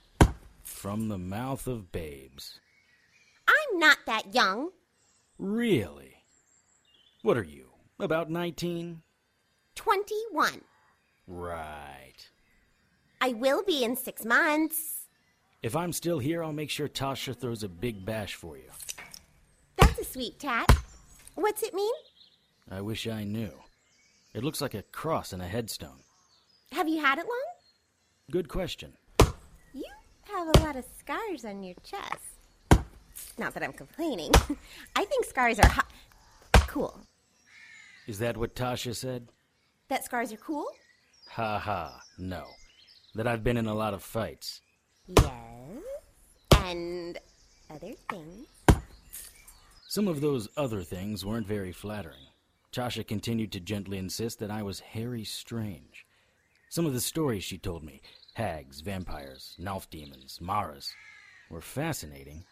From 0.62 1.08
the 1.08 1.18
mouth 1.18 1.66
of 1.66 1.92
babes. 1.92 2.58
I'm 3.46 3.78
not 3.78 3.98
that 4.06 4.34
young. 4.34 4.70
Really? 5.38 6.22
What 7.20 7.36
are 7.36 7.44
you? 7.44 7.66
About 7.98 8.30
19? 8.30 9.02
21. 9.74 10.62
Right. 11.26 12.30
I 13.20 13.34
will 13.34 13.62
be 13.62 13.84
in 13.84 13.96
six 13.96 14.24
months. 14.24 15.06
If 15.62 15.76
I'm 15.76 15.92
still 15.92 16.18
here, 16.18 16.42
I'll 16.42 16.54
make 16.54 16.70
sure 16.70 16.88
Tasha 16.88 17.36
throws 17.36 17.62
a 17.62 17.68
big 17.68 18.04
bash 18.04 18.34
for 18.34 18.56
you. 18.56 18.70
That's 19.76 19.98
a 19.98 20.04
sweet 20.04 20.38
tat. 20.38 20.74
What's 21.34 21.62
it 21.62 21.74
mean? 21.74 21.92
I 22.70 22.80
wish 22.80 23.06
I 23.06 23.24
knew. 23.24 23.52
It 24.32 24.42
looks 24.42 24.60
like 24.62 24.74
a 24.74 24.82
cross 24.82 25.32
and 25.32 25.42
a 25.42 25.46
headstone. 25.46 26.00
Have 26.72 26.88
you 26.88 27.02
had 27.02 27.18
it 27.18 27.26
long? 27.26 27.44
Good 28.30 28.48
question. 28.48 28.94
You 29.74 29.84
have 30.32 30.48
a 30.48 30.60
lot 30.60 30.76
of 30.76 30.84
scars 30.98 31.44
on 31.44 31.62
your 31.62 31.74
chest. 31.82 32.84
Not 33.38 33.52
that 33.54 33.62
I'm 33.62 33.72
complaining. 33.72 34.30
I 34.96 35.04
think 35.04 35.26
scars 35.26 35.58
are 35.58 35.68
hot. 35.68 35.90
Cool. 36.54 36.98
Is 38.06 38.18
that 38.20 38.36
what 38.36 38.54
Tasha 38.54 38.94
said? 38.94 39.28
That 39.88 40.04
scars 40.04 40.32
are 40.32 40.38
cool? 40.38 40.66
Ha 41.32 41.58
ha, 41.58 42.00
no. 42.18 42.46
That 43.14 43.26
I've 43.26 43.42
been 43.42 43.56
in 43.56 43.66
a 43.66 43.74
lot 43.74 43.94
of 43.94 44.02
fights. 44.02 44.60
Yes. 45.06 45.32
And 46.52 47.18
other 47.68 47.94
things. 48.08 48.46
Some 49.88 50.06
of 50.06 50.20
those 50.20 50.48
other 50.56 50.82
things 50.82 51.24
weren't 51.24 51.46
very 51.46 51.72
flattering. 51.72 52.28
Tasha 52.72 53.04
continued 53.04 53.50
to 53.52 53.60
gently 53.60 53.98
insist 53.98 54.38
that 54.38 54.50
I 54.50 54.62
was 54.62 54.78
Harry 54.78 55.24
Strange. 55.24 56.06
Some 56.68 56.86
of 56.86 56.92
the 56.92 57.00
stories 57.00 57.42
she 57.42 57.58
told 57.58 57.82
me 57.82 58.00
hags, 58.34 58.80
vampires, 58.80 59.56
Nalf 59.58 59.90
demons, 59.90 60.38
Maras 60.40 60.94
were 61.50 61.60
fascinating, 61.60 62.44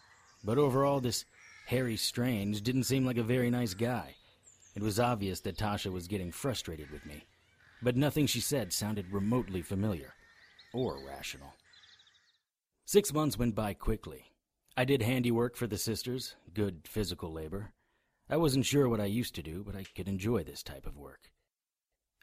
but 0.42 0.58
overall, 0.58 0.98
this 0.98 1.24
Harry 1.66 1.96
Strange 1.96 2.62
didn't 2.62 2.84
seem 2.84 3.06
like 3.06 3.18
a 3.18 3.22
very 3.22 3.50
nice 3.50 3.74
guy. 3.74 4.16
It 4.74 4.82
was 4.82 4.98
obvious 4.98 5.38
that 5.42 5.56
Tasha 5.56 5.92
was 5.92 6.08
getting 6.08 6.32
frustrated 6.32 6.90
with 6.90 7.06
me, 7.06 7.26
but 7.80 7.96
nothing 7.96 8.26
she 8.26 8.40
said 8.40 8.72
sounded 8.72 9.12
remotely 9.12 9.62
familiar 9.62 10.14
or 10.78 11.04
rational. 11.04 11.54
Six 12.84 13.12
months 13.12 13.36
went 13.36 13.54
by 13.54 13.74
quickly. 13.74 14.32
I 14.76 14.84
did 14.84 15.02
handiwork 15.02 15.56
for 15.56 15.66
the 15.66 15.76
sisters, 15.76 16.36
good 16.54 16.82
physical 16.86 17.32
labor. 17.32 17.72
I 18.30 18.36
wasn't 18.36 18.64
sure 18.64 18.88
what 18.88 19.00
I 19.00 19.06
used 19.06 19.34
to 19.34 19.42
do, 19.42 19.64
but 19.66 19.74
I 19.74 19.84
could 19.96 20.06
enjoy 20.06 20.44
this 20.44 20.62
type 20.62 20.86
of 20.86 20.96
work. 20.96 21.32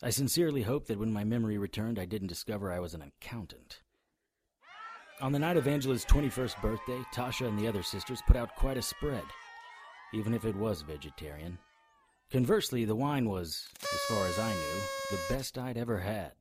I 0.01 0.09
sincerely 0.09 0.61
hoped 0.61 0.87
that 0.87 0.99
when 0.99 1.11
my 1.11 1.25
memory 1.25 1.57
returned, 1.57 1.99
I 1.99 2.05
didn't 2.05 2.27
discover 2.27 2.71
I 2.71 2.79
was 2.79 2.93
an 2.93 3.01
accountant. 3.01 3.81
On 5.21 5.33
the 5.33 5.39
night 5.39 5.57
of 5.57 5.67
Angela's 5.67 6.05
21st 6.05 6.61
birthday, 6.61 7.01
Tasha 7.13 7.47
and 7.47 7.59
the 7.59 7.67
other 7.67 7.83
sisters 7.83 8.21
put 8.25 8.37
out 8.37 8.55
quite 8.55 8.77
a 8.77 8.81
spread, 8.81 9.23
even 10.13 10.33
if 10.33 10.45
it 10.45 10.55
was 10.55 10.81
vegetarian. 10.81 11.57
Conversely, 12.31 12.85
the 12.85 12.95
wine 12.95 13.27
was, 13.27 13.67
as 13.81 13.99
far 14.07 14.25
as 14.27 14.39
I 14.39 14.51
knew, 14.51 14.81
the 15.11 15.33
best 15.33 15.57
I'd 15.57 15.77
ever 15.77 15.99
had. 15.99 16.31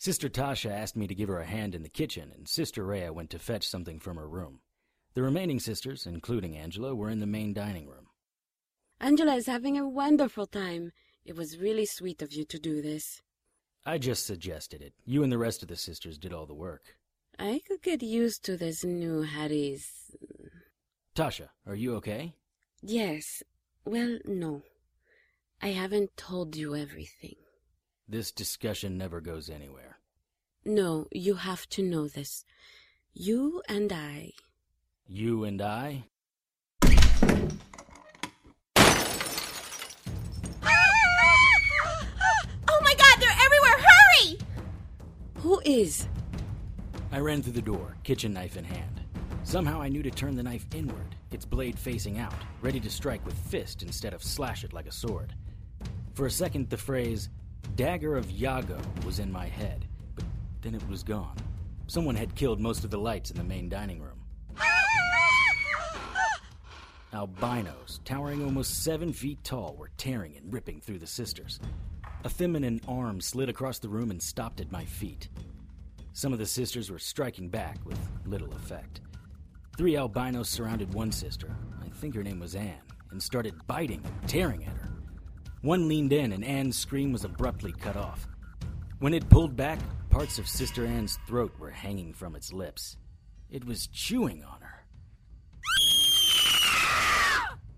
Sister 0.00 0.30
Tasha 0.30 0.70
asked 0.70 0.96
me 0.96 1.06
to 1.06 1.14
give 1.14 1.28
her 1.28 1.40
a 1.40 1.44
hand 1.44 1.74
in 1.74 1.82
the 1.82 1.90
kitchen, 1.90 2.32
and 2.34 2.48
Sister 2.48 2.86
Rhea 2.86 3.12
went 3.12 3.28
to 3.30 3.38
fetch 3.38 3.68
something 3.68 4.00
from 4.00 4.16
her 4.16 4.26
room. 4.26 4.60
The 5.12 5.20
remaining 5.20 5.60
sisters, 5.60 6.06
including 6.06 6.56
Angela, 6.56 6.94
were 6.94 7.10
in 7.10 7.20
the 7.20 7.26
main 7.26 7.52
dining 7.52 7.86
room. 7.86 8.06
Angela 8.98 9.34
is 9.34 9.44
having 9.44 9.76
a 9.76 9.86
wonderful 9.86 10.46
time. 10.46 10.92
It 11.22 11.36
was 11.36 11.58
really 11.58 11.84
sweet 11.84 12.22
of 12.22 12.32
you 12.32 12.46
to 12.46 12.58
do 12.58 12.80
this. 12.80 13.20
I 13.84 13.98
just 13.98 14.24
suggested 14.24 14.80
it. 14.80 14.94
You 15.04 15.22
and 15.22 15.30
the 15.30 15.36
rest 15.36 15.60
of 15.60 15.68
the 15.68 15.76
sisters 15.76 16.16
did 16.16 16.32
all 16.32 16.46
the 16.46 16.54
work. 16.54 16.96
I 17.38 17.60
could 17.68 17.82
get 17.82 18.02
used 18.02 18.42
to 18.46 18.56
this 18.56 18.82
new 18.82 19.20
Harry's. 19.20 20.16
Tasha, 21.14 21.50
are 21.66 21.74
you 21.74 21.94
okay? 21.96 22.36
Yes. 22.80 23.42
Well, 23.84 24.18
no. 24.24 24.62
I 25.60 25.68
haven't 25.68 26.16
told 26.16 26.56
you 26.56 26.74
everything. 26.74 27.36
This 28.10 28.32
discussion 28.32 28.98
never 28.98 29.20
goes 29.20 29.48
anywhere. 29.48 29.98
No, 30.64 31.06
you 31.12 31.34
have 31.34 31.68
to 31.68 31.80
know 31.80 32.08
this. 32.08 32.44
You 33.14 33.62
and 33.68 33.92
I. 33.92 34.32
You 35.06 35.44
and 35.44 35.62
I? 35.62 36.06
Oh 42.68 42.80
my 42.82 42.94
god, 42.94 43.20
they're 43.20 43.36
everywhere! 43.44 43.76
Hurry! 43.78 44.38
Who 45.36 45.60
is? 45.64 46.08
I 47.12 47.20
ran 47.20 47.42
through 47.42 47.52
the 47.52 47.62
door, 47.62 47.96
kitchen 48.02 48.32
knife 48.32 48.56
in 48.56 48.64
hand. 48.64 49.02
Somehow 49.44 49.80
I 49.80 49.88
knew 49.88 50.02
to 50.02 50.10
turn 50.10 50.34
the 50.34 50.42
knife 50.42 50.66
inward, 50.74 51.14
its 51.30 51.44
blade 51.44 51.78
facing 51.78 52.18
out, 52.18 52.34
ready 52.60 52.80
to 52.80 52.90
strike 52.90 53.24
with 53.24 53.38
fist 53.38 53.84
instead 53.84 54.14
of 54.14 54.24
slash 54.24 54.64
it 54.64 54.72
like 54.72 54.86
a 54.86 54.92
sword. 54.92 55.34
For 56.14 56.26
a 56.26 56.30
second, 56.30 56.70
the 56.70 56.76
phrase, 56.76 57.28
Dagger 57.80 58.18
of 58.18 58.26
Yago, 58.26 58.78
was 59.06 59.20
in 59.20 59.32
my 59.32 59.46
head, 59.46 59.86
but 60.14 60.26
then 60.60 60.74
it 60.74 60.86
was 60.86 61.02
gone. 61.02 61.34
Someone 61.86 62.14
had 62.14 62.34
killed 62.34 62.60
most 62.60 62.84
of 62.84 62.90
the 62.90 62.98
lights 62.98 63.30
in 63.30 63.38
the 63.38 63.42
main 63.42 63.70
dining 63.70 64.02
room. 64.02 64.20
Albinos, 67.14 68.00
towering 68.04 68.44
almost 68.44 68.84
seven 68.84 69.14
feet 69.14 69.42
tall, 69.44 69.76
were 69.78 69.88
tearing 69.96 70.36
and 70.36 70.52
ripping 70.52 70.82
through 70.82 70.98
the 70.98 71.06
sisters. 71.06 71.58
A 72.24 72.28
feminine 72.28 72.82
arm 72.86 73.18
slid 73.18 73.48
across 73.48 73.78
the 73.78 73.88
room 73.88 74.10
and 74.10 74.22
stopped 74.22 74.60
at 74.60 74.70
my 74.70 74.84
feet. 74.84 75.30
Some 76.12 76.34
of 76.34 76.38
the 76.38 76.44
sisters 76.44 76.90
were 76.90 76.98
striking 76.98 77.48
back 77.48 77.78
with 77.86 77.98
little 78.26 78.52
effect. 78.52 79.00
Three 79.78 79.96
albinos 79.96 80.50
surrounded 80.50 80.92
one 80.92 81.12
sister, 81.12 81.56
I 81.82 81.88
think 81.88 82.14
her 82.14 82.22
name 82.22 82.40
was 82.40 82.54
Anne, 82.54 82.82
and 83.10 83.22
started 83.22 83.54
biting 83.66 84.02
and 84.04 84.28
tearing 84.28 84.66
at 84.66 84.76
her. 84.76 84.99
One 85.62 85.88
leaned 85.88 86.12
in, 86.14 86.32
and 86.32 86.42
Anne's 86.42 86.78
scream 86.78 87.12
was 87.12 87.24
abruptly 87.24 87.72
cut 87.72 87.96
off. 87.96 88.26
When 88.98 89.12
it 89.12 89.28
pulled 89.28 89.56
back, 89.56 89.78
parts 90.08 90.38
of 90.38 90.48
Sister 90.48 90.86
Anne's 90.86 91.18
throat 91.26 91.52
were 91.58 91.70
hanging 91.70 92.14
from 92.14 92.34
its 92.34 92.50
lips. 92.50 92.96
It 93.50 93.66
was 93.66 93.86
chewing 93.88 94.42
on 94.42 94.60
her. 94.62 94.84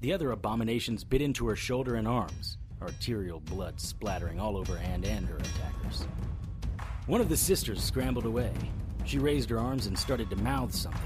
The 0.00 0.12
other 0.12 0.30
abominations 0.30 1.02
bit 1.02 1.22
into 1.22 1.46
her 1.48 1.56
shoulder 1.56 1.96
and 1.96 2.06
arms, 2.06 2.58
arterial 2.80 3.40
blood 3.40 3.80
splattering 3.80 4.38
all 4.38 4.56
over 4.56 4.76
Anne 4.76 5.04
and 5.04 5.26
her 5.26 5.36
attackers. 5.36 6.06
One 7.06 7.20
of 7.20 7.28
the 7.28 7.36
sisters 7.36 7.82
scrambled 7.82 8.26
away. 8.26 8.52
She 9.04 9.18
raised 9.18 9.50
her 9.50 9.58
arms 9.58 9.86
and 9.86 9.98
started 9.98 10.30
to 10.30 10.36
mouth 10.36 10.72
something. 10.72 11.00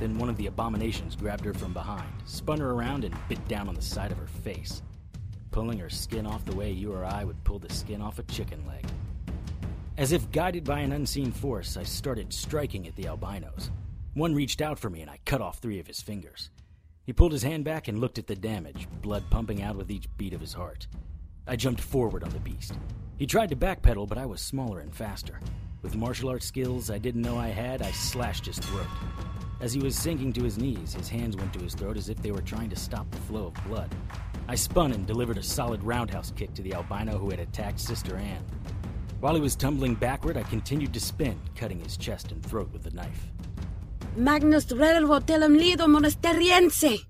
Then 0.00 0.18
one 0.18 0.28
of 0.28 0.36
the 0.36 0.48
abominations 0.48 1.14
grabbed 1.14 1.44
her 1.44 1.54
from 1.54 1.72
behind, 1.72 2.10
spun 2.24 2.58
her 2.58 2.72
around, 2.72 3.04
and 3.04 3.14
bit 3.28 3.46
down 3.46 3.68
on 3.68 3.76
the 3.76 3.82
side 3.82 4.10
of 4.10 4.18
her 4.18 4.26
face, 4.26 4.82
pulling 5.56 5.78
her 5.78 5.88
skin 5.88 6.26
off 6.26 6.44
the 6.44 6.54
way 6.54 6.70
you 6.70 6.92
or 6.92 7.02
I 7.02 7.24
would 7.24 7.42
pull 7.42 7.58
the 7.58 7.72
skin 7.72 8.02
off 8.02 8.18
a 8.18 8.22
chicken 8.24 8.62
leg. 8.68 8.84
As 9.96 10.12
if 10.12 10.30
guided 10.30 10.64
by 10.64 10.80
an 10.80 10.92
unseen 10.92 11.32
force, 11.32 11.78
I 11.78 11.82
started 11.82 12.30
striking 12.30 12.86
at 12.86 12.94
the 12.94 13.06
albinos. 13.06 13.70
One 14.12 14.34
reached 14.34 14.60
out 14.60 14.78
for 14.78 14.90
me, 14.90 15.00
and 15.00 15.10
I 15.10 15.18
cut 15.24 15.40
off 15.40 15.56
three 15.58 15.80
of 15.80 15.86
his 15.86 16.02
fingers. 16.02 16.50
He 17.06 17.14
pulled 17.14 17.32
his 17.32 17.42
hand 17.42 17.64
back 17.64 17.88
and 17.88 17.98
looked 17.98 18.18
at 18.18 18.26
the 18.26 18.36
damage, 18.36 18.86
blood 19.00 19.24
pumping 19.30 19.62
out 19.62 19.76
with 19.76 19.90
each 19.90 20.14
beat 20.18 20.34
of 20.34 20.42
his 20.42 20.52
heart. 20.52 20.88
I 21.46 21.56
jumped 21.56 21.80
forward 21.80 22.22
on 22.22 22.28
the 22.34 22.40
beast. 22.40 22.74
He 23.16 23.26
tried 23.26 23.48
to 23.48 23.56
backpedal, 23.56 24.08
but 24.08 24.18
I 24.18 24.26
was 24.26 24.42
smaller 24.42 24.80
and 24.80 24.94
faster. 24.94 25.40
With 25.80 25.96
martial 25.96 26.28
arts 26.28 26.44
skills 26.44 26.90
I 26.90 26.98
didn't 26.98 27.22
know 27.22 27.38
I 27.38 27.48
had, 27.48 27.80
I 27.80 27.92
slashed 27.92 28.44
his 28.44 28.58
throat. 28.58 28.88
As 29.58 29.72
he 29.72 29.80
was 29.80 29.96
sinking 29.96 30.34
to 30.34 30.44
his 30.44 30.58
knees, 30.58 30.92
his 30.92 31.08
hands 31.08 31.36
went 31.36 31.52
to 31.54 31.60
his 31.60 31.74
throat 31.74 31.96
as 31.96 32.10
if 32.10 32.20
they 32.20 32.30
were 32.30 32.42
trying 32.42 32.68
to 32.70 32.76
stop 32.76 33.10
the 33.10 33.16
flow 33.18 33.46
of 33.46 33.64
blood. 33.66 33.94
I 34.48 34.54
spun 34.54 34.92
and 34.92 35.06
delivered 35.06 35.38
a 35.38 35.42
solid 35.42 35.82
roundhouse 35.82 36.30
kick 36.36 36.52
to 36.54 36.62
the 36.62 36.74
albino 36.74 37.18
who 37.18 37.30
had 37.30 37.40
attacked 37.40 37.80
Sister 37.80 38.16
Anne. 38.16 38.44
While 39.20 39.34
he 39.34 39.40
was 39.40 39.56
tumbling 39.56 39.94
backward, 39.94 40.36
I 40.36 40.42
continued 40.42 40.92
to 40.92 41.00
spin, 41.00 41.40
cutting 41.56 41.80
his 41.80 41.96
chest 41.96 42.32
and 42.32 42.44
throat 42.44 42.70
with 42.72 42.82
the 42.82 42.90
knife. 42.90 43.32
Magnus 44.14 44.66
relvo 44.66 45.20
telem 45.20 45.56
lido 45.56 45.86
monasteriense! 45.86 47.06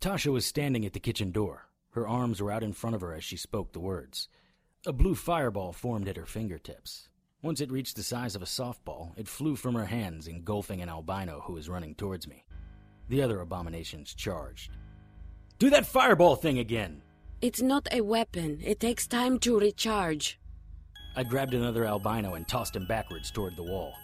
Tasha 0.00 0.32
was 0.32 0.46
standing 0.46 0.86
at 0.86 0.94
the 0.94 1.00
kitchen 1.00 1.30
door. 1.30 1.66
Her 1.90 2.08
arms 2.08 2.40
were 2.40 2.50
out 2.50 2.62
in 2.62 2.72
front 2.72 2.96
of 2.96 3.02
her 3.02 3.12
as 3.12 3.24
she 3.24 3.36
spoke 3.36 3.72
the 3.72 3.80
words. 3.80 4.28
A 4.86 4.92
blue 4.92 5.14
fireball 5.14 5.72
formed 5.72 6.08
at 6.08 6.16
her 6.16 6.24
fingertips. 6.24 7.09
Once 7.42 7.62
it 7.62 7.72
reached 7.72 7.96
the 7.96 8.02
size 8.02 8.36
of 8.36 8.42
a 8.42 8.46
softball, 8.46 9.12
it 9.16 9.26
flew 9.26 9.56
from 9.56 9.74
her 9.74 9.86
hands, 9.86 10.28
engulfing 10.28 10.82
an 10.82 10.90
albino 10.90 11.40
who 11.46 11.54
was 11.54 11.70
running 11.70 11.94
towards 11.94 12.28
me. 12.28 12.44
The 13.08 13.22
other 13.22 13.40
abominations 13.40 14.12
charged. 14.14 14.72
Do 15.58 15.70
that 15.70 15.86
fireball 15.86 16.36
thing 16.36 16.58
again! 16.58 17.02
It's 17.40 17.62
not 17.62 17.88
a 17.92 18.02
weapon. 18.02 18.60
It 18.62 18.78
takes 18.78 19.06
time 19.06 19.38
to 19.40 19.58
recharge. 19.58 20.38
I 21.16 21.24
grabbed 21.24 21.54
another 21.54 21.86
albino 21.86 22.34
and 22.34 22.46
tossed 22.46 22.76
him 22.76 22.86
backwards 22.86 23.30
toward 23.30 23.56
the 23.56 23.62
wall. 23.62 23.94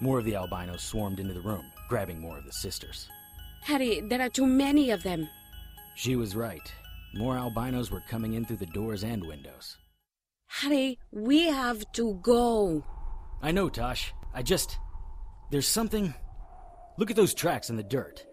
More 0.00 0.18
of 0.18 0.24
the 0.24 0.34
albinos 0.34 0.82
swarmed 0.82 1.20
into 1.20 1.32
the 1.32 1.40
room, 1.40 1.64
grabbing 1.88 2.20
more 2.20 2.38
of 2.38 2.44
the 2.44 2.52
sisters. 2.52 3.08
Harry, 3.62 4.00
there 4.00 4.20
are 4.20 4.28
too 4.28 4.46
many 4.46 4.90
of 4.90 5.04
them. 5.04 5.28
She 5.94 6.16
was 6.16 6.34
right. 6.34 6.72
More 7.14 7.36
albinos 7.36 7.92
were 7.92 8.02
coming 8.08 8.34
in 8.34 8.44
through 8.44 8.56
the 8.56 8.66
doors 8.66 9.04
and 9.04 9.24
windows. 9.24 9.76
Harry, 10.52 10.98
we 11.12 11.46
have 11.46 11.90
to 11.92 12.14
go. 12.22 12.84
I 13.40 13.52
know, 13.52 13.68
Tosh. 13.68 14.12
I 14.34 14.42
just. 14.42 14.78
There's 15.52 15.68
something. 15.68 16.12
Look 16.98 17.08
at 17.08 17.16
those 17.16 17.34
tracks 17.34 17.70
in 17.70 17.76
the 17.76 17.84
dirt. 17.84 18.26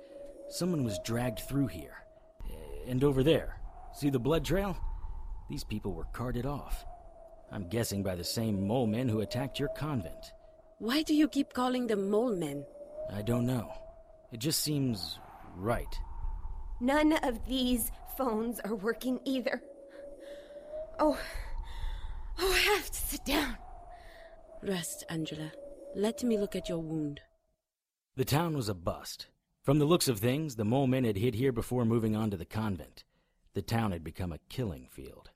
Someone 0.50 0.84
was 0.84 1.00
dragged 1.06 1.42
through 1.42 1.68
here. 1.68 2.04
Eh, 2.50 2.92
and 2.92 3.04
over 3.04 3.22
there. 3.24 3.62
See 3.94 4.10
the 4.10 4.20
blood 4.20 4.44
trail? 4.44 4.76
These 5.48 5.64
people 5.64 5.94
were 5.94 6.06
carted 6.06 6.48
off. 6.48 6.86
I'm 7.52 7.70
guessing 7.70 8.02
by 8.02 8.16
the 8.16 8.24
same 8.24 8.68
mole 8.68 8.88
men 8.88 9.08
who 9.08 9.22
attacked 9.22 9.60
your 9.60 9.70
convent. 9.70 10.34
Why 10.80 11.04
do 11.04 11.14
you 11.14 11.28
keep 11.28 11.54
calling 11.54 11.86
them 11.86 12.10
mole 12.10 12.36
men? 12.36 12.66
I 13.14 13.22
don't 13.22 13.46
know. 13.46 13.72
It 14.32 14.40
just 14.40 14.64
seems 14.64 15.20
right. 15.56 15.96
None 16.82 17.14
of 17.24 17.46
these 17.48 17.92
phones 18.18 18.60
are 18.62 18.76
working 18.76 19.20
either. 19.24 19.62
Oh, 21.00 21.18
oh, 22.40 22.54
I 22.54 22.76
have 22.76 22.90
to 22.90 23.00
sit 23.00 23.26
down. 23.26 23.58
Rest, 24.64 25.04
Angela. 25.10 25.52
Let 25.96 26.24
me 26.24 26.38
look 26.38 26.56
at 26.56 26.70
your 26.70 26.80
wound. 26.80 27.22
The 28.16 28.26
town 28.26 28.56
was 28.56 28.70
a 28.70 28.74
bust. 28.74 29.28
From 29.64 29.80
the 29.80 29.86
looks 29.86 30.08
of 30.08 30.20
things, 30.20 30.56
the 30.56 30.66
mole 30.66 30.88
men 30.88 31.04
had 31.04 31.18
hid 31.18 31.36
here 31.36 31.52
before 31.52 31.86
moving 31.86 32.16
on 32.16 32.32
to 32.32 32.38
the 32.38 32.46
convent. 32.46 33.04
The 33.54 33.62
town 33.62 33.92
had 33.92 34.04
become 34.04 34.32
a 34.32 34.40
killing 34.50 34.88
field. 34.90 35.32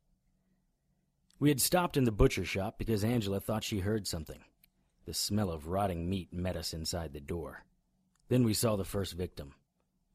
We 1.40 1.50
had 1.50 1.60
stopped 1.60 1.98
in 1.98 2.04
the 2.04 2.12
butcher 2.12 2.46
shop 2.46 2.78
because 2.78 3.04
Angela 3.04 3.40
thought 3.40 3.64
she 3.64 3.80
heard 3.80 4.08
something. 4.08 4.44
The 5.06 5.14
smell 5.14 5.50
of 5.50 5.68
rotting 5.68 6.10
meat 6.10 6.32
met 6.32 6.56
us 6.56 6.74
inside 6.74 7.14
the 7.14 7.20
door. 7.20 7.66
Then 8.30 8.44
we 8.44 8.54
saw 8.54 8.76
the 8.76 8.84
first 8.84 9.14
victim. 9.14 9.56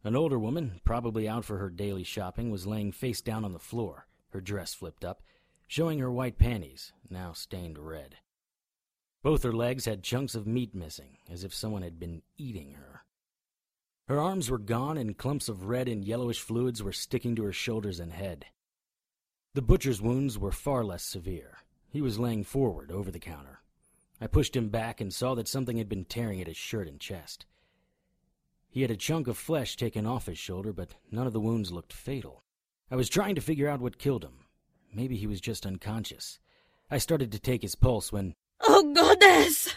An 0.05 0.15
older 0.15 0.39
woman, 0.39 0.81
probably 0.85 1.29
out 1.29 1.45
for 1.45 1.59
her 1.59 1.69
daily 1.69 2.05
shopping, 2.05 2.51
was 2.51 2.67
laying 2.67 2.93
face 2.93 3.21
down 3.21 3.45
on 3.45 3.53
the 3.53 3.59
floor, 3.59 4.07
her 4.31 4.41
dress 4.41 4.73
flipped 4.73 5.05
up, 5.05 5.23
showing 5.67 5.99
her 5.99 6.11
white 6.11 6.39
panties, 6.39 6.93
now 7.11 7.33
stained 7.33 7.79
red. 7.79 8.17
Both 9.23 9.43
her 9.43 9.53
legs 9.53 9.85
had 9.87 10.03
chunks 10.03 10.35
of 10.35 10.47
meat 10.47 10.75
missing, 10.75 11.19
as 11.29 11.43
if 11.43 11.53
someone 11.53 11.83
had 11.83 11.99
been 11.99 12.23
eating 12.39 12.73
her. 12.73 13.05
Her 14.09 14.21
arms 14.21 14.51
were 14.51 14.59
gone, 14.59 14.97
and 14.97 15.19
clumps 15.19 15.49
of 15.49 15.67
red 15.67 15.89
and 15.89 16.05
yellowish 16.05 16.41
fluids 16.41 16.83
were 16.83 16.93
sticking 16.93 17.35
to 17.37 17.43
her 17.43 17.53
shoulders 17.53 17.99
and 17.99 18.13
head. 18.13 18.47
The 19.55 19.63
butcher's 19.63 20.01
wounds 20.01 20.39
were 20.39 20.53
far 20.53 20.85
less 20.85 21.03
severe. 21.03 21.59
He 21.91 22.01
was 22.01 22.19
laying 22.19 22.45
forward 22.45 22.93
over 22.93 23.11
the 23.11 23.19
counter. 23.19 23.63
I 24.21 24.29
pushed 24.29 24.55
him 24.55 24.69
back 24.69 25.01
and 25.01 25.13
saw 25.13 25.35
that 25.35 25.49
something 25.49 25.77
had 25.77 25.89
been 25.89 26.05
tearing 26.05 26.41
at 26.41 26.47
his 26.47 26.57
shirt 26.57 26.87
and 26.89 27.01
chest. 27.01 27.47
He 28.71 28.83
had 28.83 28.91
a 28.91 28.97
chunk 28.97 29.27
of 29.27 29.37
flesh 29.37 29.77
taken 29.77 30.07
off 30.07 30.27
his 30.27 30.39
shoulder, 30.39 30.73
but 30.73 30.95
none 31.11 31.27
of 31.27 31.33
the 31.33 31.41
wounds 31.41 31.73
looked 31.73 31.93
fatal. 31.93 32.45
I 32.91 32.97
was 32.97 33.09
trying 33.09 33.35
to 33.35 33.41
figure 33.41 33.69
out 33.69 33.81
what 33.81 33.99
killed 33.99 34.25
him. 34.25 34.46
Maybe 34.93 35.17
he 35.17 35.27
was 35.27 35.41
just 35.41 35.67
unconscious. 35.67 36.39
I 36.91 36.99
started 36.99 37.33
to 37.33 37.39
take 37.39 37.63
his 37.63 37.75
pulse 37.75 38.13
when. 38.13 38.35
Oh, 38.61 38.93
goddess! 38.95 39.75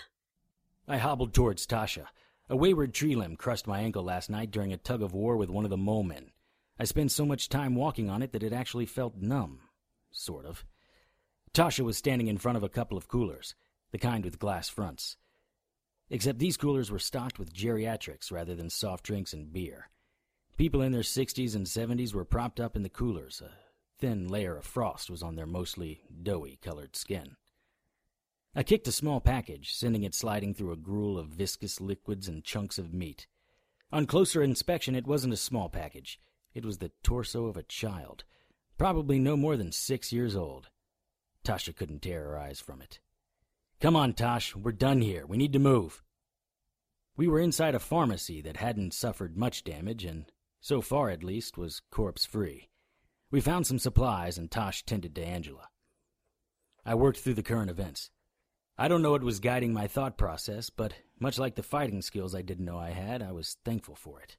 I 0.87 0.97
hobbled 0.97 1.33
towards 1.33 1.67
Tasha. 1.67 2.05
A 2.49 2.55
wayward 2.55 2.93
tree 2.93 3.15
limb 3.15 3.35
crushed 3.35 3.67
my 3.67 3.81
ankle 3.81 4.03
last 4.03 4.29
night 4.29 4.49
during 4.49 4.73
a 4.73 4.77
tug 4.77 5.01
of 5.01 5.13
war 5.13 5.37
with 5.37 5.49
one 5.49 5.63
of 5.63 5.69
the 5.69 5.77
mole 5.77 6.03
men. 6.03 6.31
I 6.79 6.85
spent 6.85 7.11
so 7.11 7.25
much 7.25 7.49
time 7.49 7.75
walking 7.75 8.09
on 8.09 8.21
it 8.21 8.31
that 8.31 8.43
it 8.43 8.53
actually 8.53 8.85
felt 8.85 9.17
numb. 9.17 9.59
Sort 10.11 10.45
of. 10.45 10.65
Tasha 11.53 11.83
was 11.83 11.97
standing 11.97 12.27
in 12.27 12.37
front 12.37 12.57
of 12.57 12.63
a 12.63 12.69
couple 12.69 12.97
of 12.97 13.07
coolers, 13.07 13.55
the 13.91 13.97
kind 13.97 14.23
with 14.23 14.39
glass 14.39 14.69
fronts. 14.69 15.17
Except 16.09 16.39
these 16.39 16.57
coolers 16.57 16.89
were 16.89 16.99
stocked 16.99 17.37
with 17.37 17.53
geriatrics 17.53 18.31
rather 18.31 18.55
than 18.55 18.69
soft 18.69 19.03
drinks 19.03 19.33
and 19.33 19.53
beer. 19.53 19.89
People 20.57 20.81
in 20.81 20.91
their 20.91 21.01
60s 21.01 21.55
and 21.55 21.65
70s 21.65 22.13
were 22.13 22.25
propped 22.25 22.59
up 22.59 22.75
in 22.75 22.81
the 22.83 22.89
coolers. 22.89 23.41
A 23.41 23.51
thin 23.99 24.27
layer 24.27 24.57
of 24.57 24.65
frost 24.65 25.09
was 25.09 25.21
on 25.21 25.35
their 25.35 25.45
mostly 25.45 26.01
doughy 26.23 26.57
colored 26.61 26.95
skin. 26.95 27.35
I 28.55 28.63
kicked 28.63 28.87
a 28.87 28.91
small 28.91 29.19
package, 29.19 29.73
sending 29.73 30.03
it 30.03 30.15
sliding 30.15 30.53
through 30.53 30.71
a 30.71 30.77
gruel 30.77 31.17
of 31.17 31.27
viscous 31.27 31.79
liquids 31.79 32.27
and 32.27 32.43
chunks 32.43 32.77
of 32.79 32.93
meat. 32.93 33.27
On 33.91 34.05
closer 34.05 34.41
inspection, 34.41 34.95
it 34.95 35.07
wasn't 35.07 35.33
a 35.33 35.37
small 35.37 35.69
package. 35.69 36.19
It 36.53 36.65
was 36.65 36.79
the 36.79 36.91
torso 37.03 37.45
of 37.45 37.57
a 37.57 37.63
child, 37.63 38.23
probably 38.77 39.19
no 39.19 39.37
more 39.37 39.55
than 39.55 39.71
six 39.71 40.11
years 40.11 40.35
old. 40.35 40.69
Tasha 41.43 41.75
couldn't 41.75 42.01
tear 42.01 42.23
her 42.23 42.39
eyes 42.39 42.59
from 42.59 42.81
it. 42.81 42.99
Come 43.79 43.95
on, 43.95 44.13
Tosh, 44.13 44.55
we're 44.55 44.71
done 44.71 45.01
here. 45.01 45.25
We 45.25 45.37
need 45.37 45.53
to 45.53 45.59
move. 45.59 46.01
We 47.15 47.27
were 47.27 47.39
inside 47.39 47.75
a 47.75 47.79
pharmacy 47.79 48.41
that 48.41 48.57
hadn't 48.57 48.93
suffered 48.93 49.37
much 49.37 49.63
damage 49.63 50.05
and, 50.05 50.25
so 50.59 50.81
far 50.81 51.09
at 51.09 51.23
least, 51.23 51.57
was 51.57 51.81
corpse 51.91 52.25
free. 52.25 52.68
We 53.31 53.41
found 53.41 53.67
some 53.67 53.79
supplies 53.79 54.37
and 54.37 54.49
Tosh 54.49 54.83
tended 54.83 55.15
to 55.15 55.25
Angela. 55.25 55.69
I 56.85 56.95
worked 56.95 57.19
through 57.19 57.35
the 57.35 57.43
current 57.43 57.69
events. 57.69 58.09
I 58.77 58.87
don't 58.87 59.01
know 59.01 59.11
what 59.11 59.23
was 59.23 59.39
guiding 59.39 59.73
my 59.73 59.87
thought 59.87 60.17
process, 60.17 60.69
but 60.69 60.93
much 61.19 61.37
like 61.37 61.55
the 61.55 61.63
fighting 61.63 62.01
skills 62.01 62.33
I 62.33 62.41
didn't 62.41 62.65
know 62.65 62.79
I 62.79 62.91
had, 62.91 63.21
I 63.21 63.31
was 63.31 63.57
thankful 63.63 63.95
for 63.95 64.19
it. 64.21 64.37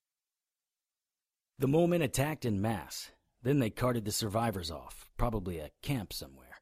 The 1.58 1.68
mole 1.68 1.86
men 1.86 2.02
attacked 2.02 2.44
in 2.44 2.60
mass. 2.60 3.10
Then 3.42 3.58
they 3.58 3.70
carted 3.70 4.04
the 4.04 4.12
survivors 4.12 4.70
off, 4.70 5.08
probably 5.16 5.58
a 5.58 5.70
camp 5.82 6.12
somewhere. 6.12 6.60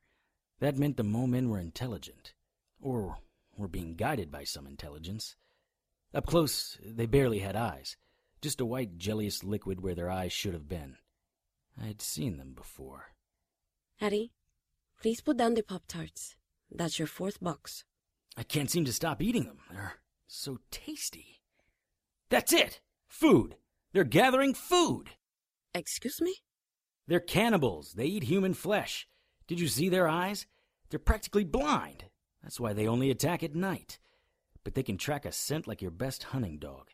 That 0.60 0.76
meant 0.76 0.96
the 0.96 1.04
mole 1.04 1.28
men 1.28 1.48
were 1.48 1.60
intelligent. 1.60 2.34
Or 2.80 3.18
were 3.56 3.68
being 3.68 3.94
guided 3.94 4.30
by 4.30 4.44
some 4.44 4.66
intelligence. 4.66 5.36
Up 6.12 6.26
close, 6.26 6.78
they 6.84 7.06
barely 7.06 7.38
had 7.38 7.56
eyes. 7.56 7.96
Just 8.42 8.60
a 8.60 8.66
white 8.66 8.98
jellious 8.98 9.42
liquid 9.42 9.80
where 9.80 9.94
their 9.94 10.10
eyes 10.10 10.32
should 10.32 10.52
have 10.52 10.68
been. 10.68 10.96
I 11.80 11.86
had 11.86 12.02
seen 12.02 12.36
them 12.36 12.52
before. 12.54 13.12
Harry, 13.96 14.32
please 15.00 15.20
put 15.20 15.36
down 15.36 15.54
the 15.54 15.62
Pop 15.62 15.82
Tarts. 15.86 16.36
That's 16.70 16.98
your 16.98 17.08
fourth 17.08 17.40
box. 17.40 17.84
I 18.36 18.42
can't 18.42 18.70
seem 18.70 18.84
to 18.84 18.92
stop 18.92 19.22
eating 19.22 19.44
them. 19.44 19.58
They're 19.70 19.94
so 20.26 20.58
tasty. 20.70 21.40
That's 22.30 22.52
it! 22.52 22.80
Food! 23.08 23.56
They're 23.92 24.04
gathering 24.04 24.54
food! 24.54 25.10
Excuse 25.74 26.20
me? 26.20 26.34
They're 27.06 27.20
cannibals. 27.20 27.94
They 27.94 28.04
eat 28.06 28.24
human 28.24 28.54
flesh. 28.54 29.08
Did 29.46 29.60
you 29.60 29.68
see 29.68 29.88
their 29.88 30.08
eyes? 30.08 30.46
They're 30.90 30.98
practically 30.98 31.44
blind. 31.44 32.04
That's 32.42 32.60
why 32.60 32.72
they 32.72 32.86
only 32.86 33.10
attack 33.10 33.42
at 33.42 33.54
night. 33.54 33.98
But 34.62 34.74
they 34.74 34.82
can 34.82 34.98
track 34.98 35.24
a 35.24 35.32
scent 35.32 35.66
like 35.66 35.80
your 35.80 35.90
best 35.90 36.24
hunting 36.24 36.58
dog. 36.58 36.90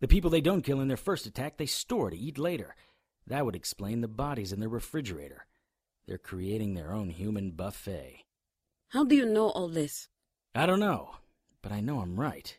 The 0.00 0.08
people 0.08 0.30
they 0.30 0.42
don't 0.42 0.62
kill 0.62 0.80
in 0.80 0.88
their 0.88 0.96
first 0.96 1.24
attack, 1.24 1.56
they 1.56 1.66
store 1.66 2.10
to 2.10 2.16
eat 2.16 2.38
later. 2.38 2.74
That 3.26 3.44
would 3.44 3.56
explain 3.56 4.00
the 4.00 4.08
bodies 4.08 4.52
in 4.52 4.60
the 4.60 4.68
refrigerator. 4.68 5.46
They're 6.06 6.18
creating 6.18 6.74
their 6.74 6.92
own 6.92 7.10
human 7.10 7.50
buffet. 7.50 8.24
How 8.88 9.04
do 9.04 9.16
you 9.16 9.26
know 9.26 9.48
all 9.48 9.68
this? 9.68 10.08
I 10.54 10.66
don't 10.66 10.80
know, 10.80 11.16
but 11.60 11.72
I 11.72 11.80
know 11.80 12.00
I'm 12.00 12.20
right. 12.20 12.56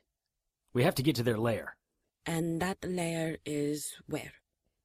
We 0.73 0.83
have 0.83 0.95
to 0.95 1.03
get 1.03 1.15
to 1.15 1.23
their 1.23 1.37
lair. 1.37 1.77
And 2.25 2.61
that 2.61 2.77
lair 2.83 3.37
is 3.45 3.93
where? 4.05 4.33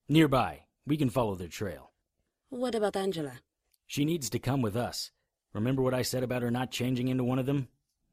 Nearby. 0.08 0.60
We 0.86 0.96
can 0.96 1.10
follow 1.10 1.34
their 1.34 1.48
trail. 1.48 1.90
What 2.48 2.74
about 2.74 2.96
Angela? 2.96 3.40
She 3.86 4.04
needs 4.04 4.30
to 4.30 4.38
come 4.38 4.62
with 4.62 4.76
us. 4.76 5.10
Remember 5.52 5.82
what 5.82 5.94
I 5.94 6.02
said 6.02 6.22
about 6.22 6.42
her 6.42 6.50
not 6.50 6.70
changing 6.70 7.08
into 7.08 7.24
one 7.24 7.38
of 7.38 7.46
them? 7.46 7.68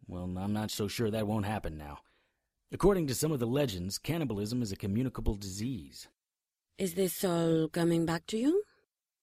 Well, 0.08 0.24
I'm 0.24 0.54
not 0.54 0.72
so 0.72 0.88
sure 0.88 1.12
that 1.12 1.28
won't 1.28 1.46
happen 1.46 1.78
now. 1.78 2.00
According 2.72 3.08
to 3.08 3.16
some 3.16 3.32
of 3.32 3.40
the 3.40 3.48
legends, 3.48 3.98
cannibalism 3.98 4.62
is 4.62 4.72
a 4.72 4.76
communicable 4.76 5.36
disease. 5.36 6.08
Is 6.80 6.94
this 6.94 7.26
all 7.26 7.68
coming 7.68 8.06
back 8.06 8.26
to 8.28 8.38
you? 8.38 8.64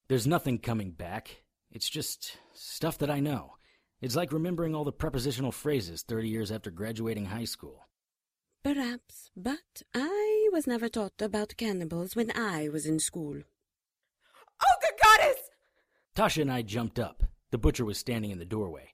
There's 0.09 0.27
nothing 0.27 0.59
coming 0.59 0.91
back. 0.91 1.43
It's 1.71 1.89
just 1.89 2.37
stuff 2.53 2.99
that 2.99 3.11
I 3.11 3.19
know. 3.19 3.55
It's 4.03 4.15
like 4.15 4.31
remembering 4.31 4.75
all 4.75 4.85
the 4.85 4.93
prepositional 4.93 5.53
phrases 5.53 6.03
30 6.03 6.29
years 6.29 6.53
after 6.53 6.71
graduating 6.71 7.25
high 7.25 7.47
school. 7.47 7.87
Perhaps, 8.63 9.31
but 9.35 9.81
I 9.95 10.51
was 10.53 10.67
never 10.67 10.91
taught 10.91 11.23
about 11.23 11.57
cannibals 11.57 12.15
when 12.15 12.31
I 12.37 12.69
was 12.69 12.85
in 12.85 12.99
school. 12.99 13.41
Oh, 14.63 14.75
good 14.83 15.01
goddess! 15.03 15.41
Tasha 16.15 16.43
and 16.43 16.53
I 16.53 16.61
jumped 16.61 16.99
up. 16.99 17.25
The 17.53 17.59
butcher 17.59 17.87
was 17.87 17.97
standing 17.97 18.33
in 18.33 18.39
the 18.39 18.45
doorway. 18.45 18.93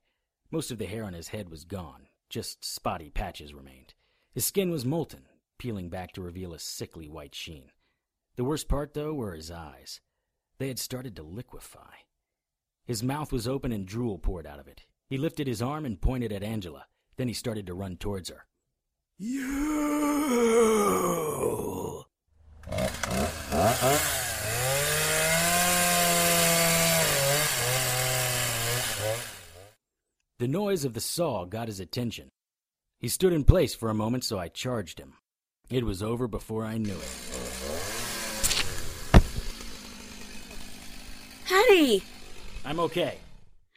Most 0.52 0.70
of 0.70 0.78
the 0.78 0.86
hair 0.86 1.02
on 1.02 1.14
his 1.14 1.26
head 1.26 1.50
was 1.50 1.64
gone. 1.64 2.06
Just 2.30 2.64
spotty 2.64 3.10
patches 3.10 3.52
remained. 3.52 3.94
His 4.32 4.46
skin 4.46 4.70
was 4.70 4.84
molten, 4.84 5.24
peeling 5.58 5.88
back 5.88 6.12
to 6.12 6.22
reveal 6.22 6.54
a 6.54 6.60
sickly 6.60 7.08
white 7.08 7.34
sheen. 7.34 7.72
The 8.36 8.44
worst 8.44 8.68
part, 8.68 8.94
though, 8.94 9.12
were 9.12 9.34
his 9.34 9.50
eyes. 9.50 10.00
They 10.58 10.68
had 10.68 10.78
started 10.78 11.16
to 11.16 11.22
liquefy. 11.22 12.06
His 12.86 13.02
mouth 13.02 13.32
was 13.32 13.46
open 13.46 13.72
and 13.72 13.86
drool 13.86 14.18
poured 14.18 14.46
out 14.46 14.58
of 14.58 14.68
it. 14.68 14.82
He 15.08 15.18
lifted 15.18 15.46
his 15.46 15.60
arm 15.60 15.84
and 15.84 16.00
pointed 16.00 16.32
at 16.32 16.42
Angela. 16.42 16.86
Then 17.16 17.28
he 17.28 17.34
started 17.34 17.66
to 17.66 17.74
run 17.74 17.96
towards 17.96 18.30
her. 18.30 18.46
You! 19.18 19.72
The 30.38 30.48
noise 30.48 30.84
of 30.84 30.94
the 30.94 31.00
saw 31.00 31.44
got 31.44 31.68
his 31.68 31.78
attention. 31.78 32.30
He 32.98 33.06
stood 33.08 33.32
in 33.32 33.44
place 33.44 33.74
for 33.74 33.90
a 33.90 33.94
moment, 33.94 34.24
so 34.24 34.38
I 34.38 34.48
charged 34.48 34.98
him. 34.98 35.14
It 35.70 35.84
was 35.84 36.02
over 36.02 36.26
before 36.26 36.64
I 36.64 36.78
knew 36.78 36.96
it. 36.96 37.41
Harry! 41.52 42.02
I'm 42.64 42.80
okay. 42.80 43.18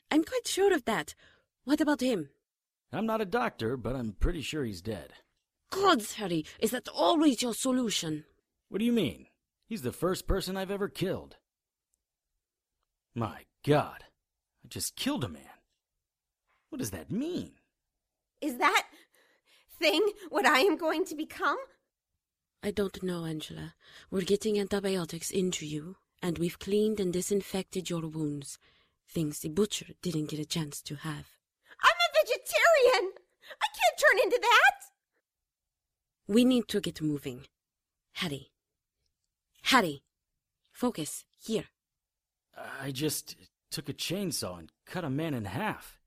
I'm 0.10 0.24
quite 0.24 0.48
sure 0.48 0.74
of 0.74 0.86
that. 0.86 1.14
What 1.66 1.82
about 1.82 2.00
him? 2.00 2.30
I'm 2.94 3.06
not 3.06 3.20
a 3.20 3.26
doctor, 3.26 3.76
but 3.76 3.98
I'm 3.98 4.16
pretty 4.18 4.42
sure 4.42 4.64
he's 4.64 4.82
dead. 4.82 5.12
Gods, 5.72 6.14
Harry, 6.14 6.46
is 6.60 6.72
that 6.72 6.88
always 6.88 7.42
your 7.42 7.54
solution? 7.54 8.24
What 8.70 8.78
do 8.80 8.86
you 8.86 8.94
mean? 8.94 9.28
He's 9.68 9.82
the 9.82 9.92
first 9.92 10.26
person 10.26 10.56
I've 10.56 10.72
ever 10.72 10.88
killed. 10.88 11.36
My 13.14 13.42
God, 13.68 14.06
I 14.64 14.70
just 14.70 14.96
killed 14.96 15.26
a 15.26 15.30
man. 15.30 15.60
What 16.70 16.80
does 16.80 16.92
that 16.92 17.12
mean? 17.12 17.56
Is 18.40 18.56
that 18.58 18.88
thing 19.80 20.08
what 20.30 20.46
I 20.46 20.60
am 20.60 20.78
going 20.78 21.04
to 21.08 21.16
become? 21.16 21.58
I 22.64 22.72
don't 22.72 23.04
know, 23.04 23.26
Angela. 23.26 23.74
We're 24.10 24.22
getting 24.22 24.58
antibiotics 24.58 25.30
into 25.30 25.66
you, 25.66 25.98
and 26.26 26.40
we've 26.40 26.58
cleaned 26.58 27.00
and 27.00 27.14
disinfected 27.14 27.88
your 27.88 28.02
wounds. 28.02 28.58
Things 29.08 29.42
the 29.42 29.50
butcher 29.50 29.86
didn't 30.02 30.32
get 30.32 30.40
a 30.40 30.46
chance 30.46 30.82
to 30.82 30.96
have. 30.96 31.28
I'm 31.84 31.98
a 32.02 32.10
vegetarian! 32.18 33.12
I 33.62 33.68
can't 33.78 34.00
turn 34.00 34.20
into 34.24 34.40
that! 34.42 34.78
We 36.28 36.44
need 36.44 36.68
to 36.70 36.82
get 36.82 37.00
moving. 37.00 37.46
Harry. 38.14 38.50
Harry. 39.66 40.02
Focus. 40.72 41.26
Here. 41.40 41.66
I 42.82 42.90
just 42.90 43.36
took 43.70 43.88
a 43.88 43.94
chainsaw 43.94 44.58
and 44.58 44.72
cut 44.88 45.06
a 45.06 45.12
man 45.12 45.36
in 45.36 45.46
half. 45.46 46.00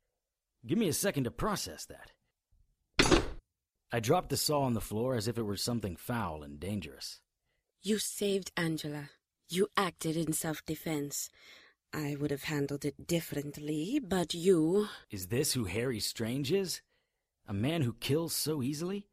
Give 0.66 0.78
me 0.78 0.88
a 0.88 0.92
second 0.92 1.24
to 1.24 1.30
process 1.30 1.86
that. 1.86 3.30
I 3.92 4.00
dropped 4.00 4.30
the 4.30 4.36
saw 4.36 4.62
on 4.62 4.74
the 4.74 4.80
floor 4.80 5.14
as 5.14 5.28
if 5.28 5.38
it 5.38 5.42
were 5.42 5.56
something 5.56 5.94
foul 5.94 6.42
and 6.42 6.58
dangerous. 6.58 7.20
You 7.82 7.98
saved 7.98 8.50
Angela. 8.56 9.10
You 9.48 9.68
acted 9.76 10.16
in 10.16 10.32
self 10.32 10.64
defense. 10.66 11.30
I 11.92 12.16
would 12.20 12.30
have 12.30 12.44
handled 12.44 12.84
it 12.84 13.06
differently, 13.06 13.98
but 14.02 14.34
you. 14.34 14.88
Is 15.10 15.28
this 15.28 15.54
who 15.54 15.64
Harry 15.64 16.00
Strange 16.00 16.52
is? 16.52 16.82
A 17.46 17.54
man 17.54 17.80
who 17.80 17.94
kills 17.94 18.34
so 18.34 18.62
easily? 18.62 19.08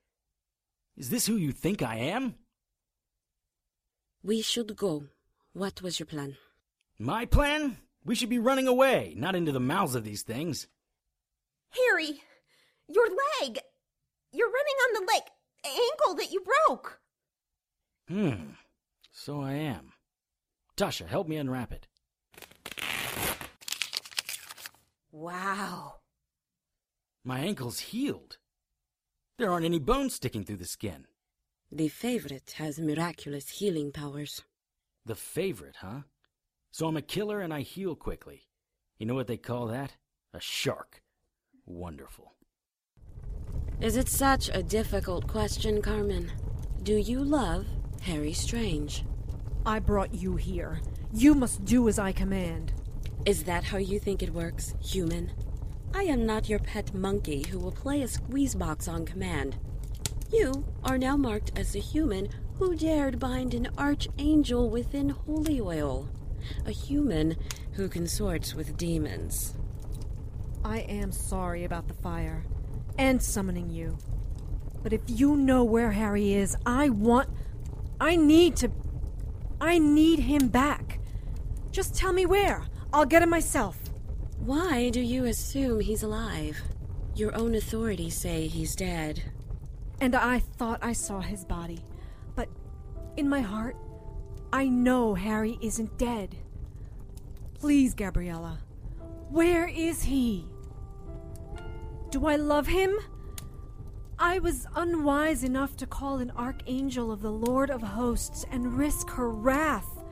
Is 0.98 1.10
this 1.10 1.26
who 1.26 1.38
you 1.38 1.54
think 1.54 1.82
I 1.82 1.95
am? 1.98 2.36
We 4.24 4.41
should 4.41 4.76
go. 4.76 5.06
What 5.54 5.82
was 5.82 6.00
your 6.00 6.06
plan? 6.08 6.36
My 7.00 7.26
plan? 7.26 7.78
We 8.04 8.13
should 8.15 8.30
be 8.30 8.39
running 8.39 8.67
away, 8.67 9.13
not 9.15 9.36
into 9.36 9.54
the 9.54 9.60
mouths 9.60 9.95
of 9.95 10.04
these 10.04 10.24
things. 10.24 10.67
Harry, 11.69 12.21
your 12.89 13.08
leg! 13.41 13.58
You're 14.32 14.52
running 14.52 14.76
on 14.84 14.93
the 14.93 15.12
leg 15.13 15.24
ankle 15.65 16.15
that 16.15 16.32
you 16.32 16.43
broke! 16.67 17.00
Hmm. 18.08 18.52
So 19.12 19.41
I 19.41 19.54
am. 19.54 19.94
Tasha, 20.77 21.07
help 21.07 21.27
me 21.27 21.38
unwrap 21.38 21.71
it. 21.71 21.88
Wow. 25.11 25.95
My 27.23 27.39
ankle's 27.39 27.79
healed. 27.79 28.38
There 29.38 29.51
aren't 29.51 29.65
any 29.65 29.79
bones 29.79 30.15
sticking 30.15 30.43
through 30.43 30.57
the 30.57 30.65
skin. 30.65 31.05
The 31.71 31.88
favorite 31.88 32.55
has 32.57 32.79
miraculous 32.79 33.49
healing 33.49 33.91
powers. 33.91 34.43
The 35.05 35.15
favorite, 35.15 35.77
huh? 35.81 36.01
So 36.71 36.88
I'm 36.88 36.97
a 36.97 37.01
killer 37.01 37.39
and 37.39 37.53
I 37.53 37.61
heal 37.61 37.95
quickly. 37.95 38.43
You 38.97 39.05
know 39.05 39.15
what 39.15 39.27
they 39.27 39.38
call 39.38 39.67
that? 39.67 39.93
A 40.33 40.39
shark. 40.39 41.01
Wonderful. 41.65 42.33
Is 43.81 43.97
it 43.97 44.09
such 44.09 44.49
a 44.53 44.61
difficult 44.61 45.27
question, 45.27 45.81
Carmen? 45.81 46.31
Do 46.83 46.95
you 46.95 47.23
love 47.23 47.65
Harry 48.01 48.33
Strange? 48.33 49.03
I 49.65 49.80
brought 49.80 50.13
you 50.13 50.36
here. 50.36 50.82
You 51.12 51.34
must 51.34 51.65
do 51.65 51.88
as 51.88 51.97
I 51.97 52.12
command. 52.12 52.71
Is 53.25 53.45
that 53.45 53.63
how 53.63 53.78
you 53.78 53.99
think 53.99 54.21
it 54.21 54.34
works, 54.34 54.75
human? 54.80 55.32
I 55.93 56.04
am 56.04 56.25
not 56.25 56.47
your 56.47 56.60
pet 56.60 56.93
monkey 56.93 57.47
who 57.49 57.58
will 57.58 57.71
play 57.71 58.04
a 58.04 58.08
squeeze 58.08 58.54
box 58.54 58.88
on 58.88 59.06
command. 59.06 59.58
You 60.32 60.65
are 60.84 60.99
now 60.99 61.17
marked 61.17 61.58
as 61.58 61.75
a 61.75 61.80
human 61.80 62.30
who 62.60 62.75
dared 62.75 63.19
bind 63.19 63.56
an 63.56 63.69
archangel 63.78 64.69
within 64.69 65.10
holy 65.10 65.60
oil. 65.60 66.10
A 66.67 66.71
human 66.71 67.36
who 67.71 67.89
consorts 67.89 68.54
with 68.54 68.78
demons. 68.78 69.56
I 70.63 70.80
am 70.82 71.12
sorry 71.12 71.63
about 71.63 71.88
the 71.88 71.95
fire 71.95 72.43
and 72.99 73.21
summoning 73.21 73.69
you. 73.71 73.97
But 74.84 74.93
if 74.93 75.01
you 75.08 75.36
know 75.36 75.63
where 75.63 75.91
Harry 75.91 76.34
is, 76.34 76.56
I 76.65 76.89
want. 76.89 77.30
I 77.99 78.15
need 78.15 78.58
to. 78.58 78.71
I 79.65 79.80
need 79.80 80.19
him 80.19 80.47
back. 80.47 80.99
Just 81.71 81.95
tell 81.95 82.13
me 82.13 82.25
where. 82.25 82.63
I'll 82.93 83.06
get 83.06 83.23
him 83.23 83.30
myself. 83.32 83.78
Why 84.39 84.89
do 84.89 85.01
you 85.01 85.25
assume 85.25 85.80
he's 85.80 86.04
alive? 86.04 86.62
Your 87.15 87.36
own 87.36 87.56
authorities 87.56 88.15
say 88.15 88.47
he's 88.47 88.75
dead. 88.75 89.23
And 89.99 90.15
I 90.15 90.39
thought 90.39 90.80
I 90.84 90.93
saw 90.93 91.19
his 91.19 91.43
body. 91.43 91.80
But 92.36 92.47
in 93.17 93.28
my 93.28 93.41
heart, 93.41 93.75
I 94.54 94.67
know 94.67 95.15
Harry 95.15 95.58
isn't 95.62 95.97
dead. 95.97 96.36
Please, 97.60 97.93
Gabriella, 97.93 98.60
where 99.30 99.67
is 99.67 100.04
he? 100.04 100.45
Do 102.12 102.28
I 102.28 102.36
love 102.36 102.67
him? 102.67 102.95
I 104.17 104.39
was 104.39 104.65
unwise 104.75 105.43
enough 105.43 105.75
to 105.78 105.86
call 105.86 106.17
an 106.17 106.32
archangel 106.32 107.12
of 107.12 107.21
the 107.21 107.32
Lord 107.32 107.69
of 107.69 107.82
Hosts 107.82 108.45
and 108.49 108.78
risk 108.78 109.10
her 109.10 109.30
wrath. 109.30 110.04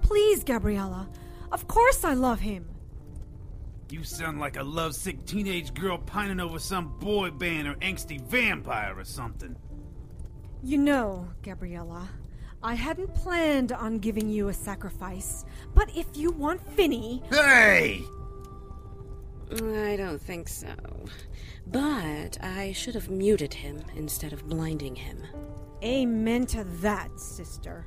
Please, 0.00 0.42
Gabriella, 0.42 1.08
of 1.52 1.68
course 1.68 2.02
I 2.02 2.14
love 2.14 2.40
him. 2.40 2.66
You 3.90 4.02
sound 4.02 4.40
like 4.40 4.56
a 4.56 4.62
lovesick 4.62 5.26
teenage 5.26 5.74
girl 5.74 5.98
pining 5.98 6.40
over 6.40 6.58
some 6.58 6.98
boy 7.00 7.30
band 7.30 7.68
or 7.68 7.74
angsty 7.74 8.20
vampire 8.20 8.94
or 8.96 9.04
something. 9.04 9.56
You 10.62 10.78
know, 10.78 11.28
Gabriella, 11.42 12.08
I 12.62 12.74
hadn't 12.74 13.14
planned 13.14 13.72
on 13.72 13.98
giving 13.98 14.30
you 14.30 14.48
a 14.48 14.54
sacrifice, 14.54 15.44
but 15.74 15.94
if 15.94 16.06
you 16.14 16.30
want 16.30 16.66
Finny. 16.76 17.22
Hey! 17.30 18.04
I 19.52 19.96
don't 19.96 20.20
think 20.20 20.48
so. 20.48 20.74
But 21.66 22.38
I 22.40 22.72
should 22.72 22.94
have 22.94 23.10
muted 23.10 23.52
him 23.52 23.82
instead 23.96 24.32
of 24.32 24.48
blinding 24.48 24.94
him. 24.94 25.24
Amen 25.82 26.46
to 26.46 26.64
that, 26.82 27.18
sister. 27.18 27.86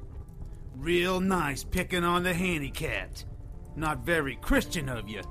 Real 0.75 1.19
nice 1.19 1.63
picking 1.63 2.03
on 2.03 2.23
the 2.23 2.33
handicapped. 2.33 3.25
Not 3.75 4.05
very 4.05 4.35
Christian 4.37 4.89
of 4.89 5.07
you. 5.07 5.21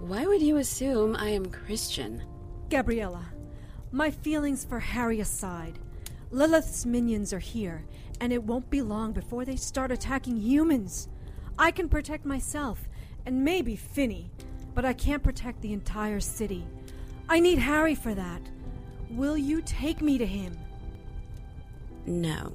Why 0.00 0.26
would 0.26 0.42
you 0.42 0.56
assume 0.56 1.16
I 1.16 1.30
am 1.30 1.46
Christian? 1.46 2.22
Gabriella, 2.70 3.26
my 3.92 4.10
feelings 4.10 4.64
for 4.64 4.80
Harry 4.80 5.20
aside, 5.20 5.78
Lilith's 6.30 6.84
minions 6.84 7.32
are 7.32 7.38
here, 7.38 7.84
and 8.20 8.32
it 8.32 8.42
won't 8.42 8.68
be 8.68 8.82
long 8.82 9.12
before 9.12 9.44
they 9.44 9.56
start 9.56 9.90
attacking 9.90 10.36
humans. 10.36 11.08
I 11.58 11.70
can 11.70 11.88
protect 11.88 12.24
myself, 12.24 12.88
and 13.24 13.44
maybe 13.44 13.76
Finny, 13.76 14.30
but 14.74 14.84
I 14.84 14.92
can't 14.92 15.22
protect 15.22 15.60
the 15.60 15.72
entire 15.72 16.20
city. 16.20 16.66
I 17.28 17.40
need 17.40 17.58
Harry 17.58 17.94
for 17.94 18.14
that. 18.14 18.42
Will 19.10 19.36
you 19.36 19.62
take 19.62 20.00
me 20.00 20.18
to 20.18 20.26
him? 20.26 20.56
No. 22.06 22.52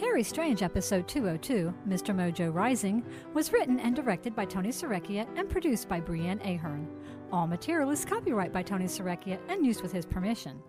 Harry 0.00 0.22
Strange 0.22 0.62
episode 0.62 1.08
202, 1.08 1.72
Mr. 1.88 2.14
Mojo 2.14 2.52
Rising, 2.52 3.02
was 3.32 3.52
written 3.52 3.80
and 3.80 3.96
directed 3.96 4.36
by 4.36 4.44
Tony 4.44 4.68
Sarrecchia 4.68 5.26
and 5.36 5.48
produced 5.48 5.88
by 5.88 6.00
Breanne 6.00 6.40
Ahearn. 6.44 6.86
All 7.32 7.46
material 7.46 7.90
is 7.90 8.04
copyright 8.04 8.52
by 8.52 8.62
Tony 8.62 8.84
Sarrecchia 8.84 9.38
and 9.48 9.64
used 9.64 9.82
with 9.82 9.92
his 9.92 10.04
permission. 10.04 10.60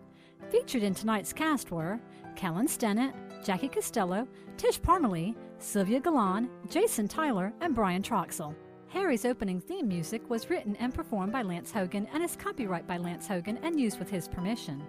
Featured 0.50 0.84
in 0.84 0.94
tonight's 0.94 1.34
cast 1.34 1.72
were 1.72 2.00
Kellen 2.38 2.68
Stennett, 2.68 3.14
Jackie 3.44 3.68
Costello, 3.68 4.28
Tish 4.56 4.80
Parmalee, 4.80 5.36
Sylvia 5.60 6.00
Galan, 6.00 6.50
Jason 6.70 7.08
Tyler, 7.08 7.54
and 7.60 7.76
Brian 7.76 8.02
Troxel. 8.02 8.56
Harry's 8.98 9.26
opening 9.26 9.62
theme 9.62 9.88
music 9.88 10.28
was 10.28 10.50
written 10.50 10.76
and 10.78 10.92
performed 10.92 11.32
by 11.32 11.44
Lance 11.44 11.72
Hogan 11.72 12.08
and 12.14 12.24
is 12.24 12.36
copyright 12.36 12.88
by 12.88 12.98
Lance 12.98 13.28
Hogan 13.28 13.60
and 13.62 13.80
used 13.80 14.00
with 14.00 14.10
his 14.10 14.28
permission. 14.28 14.82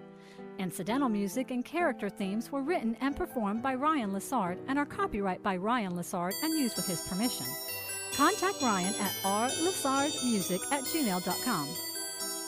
Incidental 0.57 1.09
music 1.09 1.51
and 1.51 1.63
character 1.63 2.09
themes 2.09 2.51
were 2.51 2.63
written 2.63 2.97
and 3.01 3.15
performed 3.15 3.61
by 3.61 3.75
Ryan 3.75 4.11
Lessard 4.11 4.57
and 4.67 4.79
are 4.79 4.85
copyright 4.85 5.43
by 5.43 5.57
Ryan 5.57 5.93
Lessard 5.93 6.33
and 6.41 6.59
used 6.59 6.75
with 6.75 6.87
his 6.87 7.07
permission. 7.07 7.45
Contact 8.15 8.59
Ryan 8.63 8.95
at 8.99 9.11
rlessardmusic 9.21 10.71
at 10.71 10.81
gmail.com. 10.85 11.67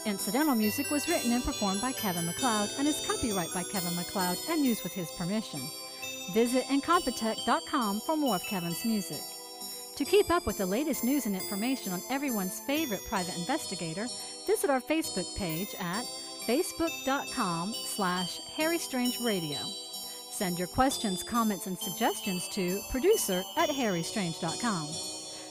Incidental 0.08 0.56
music 0.56 0.90
was 0.90 1.08
written 1.08 1.32
and 1.32 1.44
performed 1.44 1.80
by 1.80 1.92
Kevin 1.92 2.26
MacLeod 2.26 2.72
and 2.80 2.88
is 2.88 3.06
copyright 3.06 3.54
by 3.54 3.62
Kevin 3.72 3.96
MacLeod 3.96 4.40
and 4.50 4.66
used 4.66 4.82
with 4.82 4.94
his 4.94 5.12
permission. 5.12 5.62
Visit 6.34 6.64
Incompetech.com 6.64 8.02
for 8.02 8.18
more 8.18 8.38
of 8.38 8.44
Kevin's 8.46 8.84
music. 8.84 9.22
To 9.96 10.06
keep 10.06 10.32
up 10.32 10.46
with 10.46 10.58
the 10.58 10.66
latest 10.66 11.04
news 11.04 11.26
and 11.26 11.36
information 11.36 11.94
on 11.94 12.02
everyone's 12.10 12.60
favorite 12.62 13.02
private 13.10 13.38
investigator, 13.38 14.08
visit 14.48 14.70
our 14.70 14.82
Facebook 14.82 15.36
page 15.36 15.76
at 15.80 16.04
facebook.com 16.48 17.74
slash 17.86 18.40
Harry 18.56 18.80
Strange 18.80 19.20
Radio. 19.22 19.60
Send 20.32 20.58
your 20.58 20.70
questions, 20.70 21.24
comments, 21.24 21.68
and 21.68 21.78
suggestions 21.78 22.48
to 22.50 22.82
producer 22.90 23.44
at 23.58 23.70
harrystrange.com. 23.70 24.88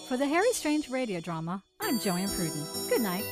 For 0.09 0.16
the 0.16 0.26
Harry 0.26 0.53
Strange 0.53 0.90
radio 0.90 1.20
drama, 1.20 1.62
I'm 1.81 2.00
Joanne 2.00 2.26
Pruden. 2.29 2.88
Good 2.88 3.03
night. 3.03 3.24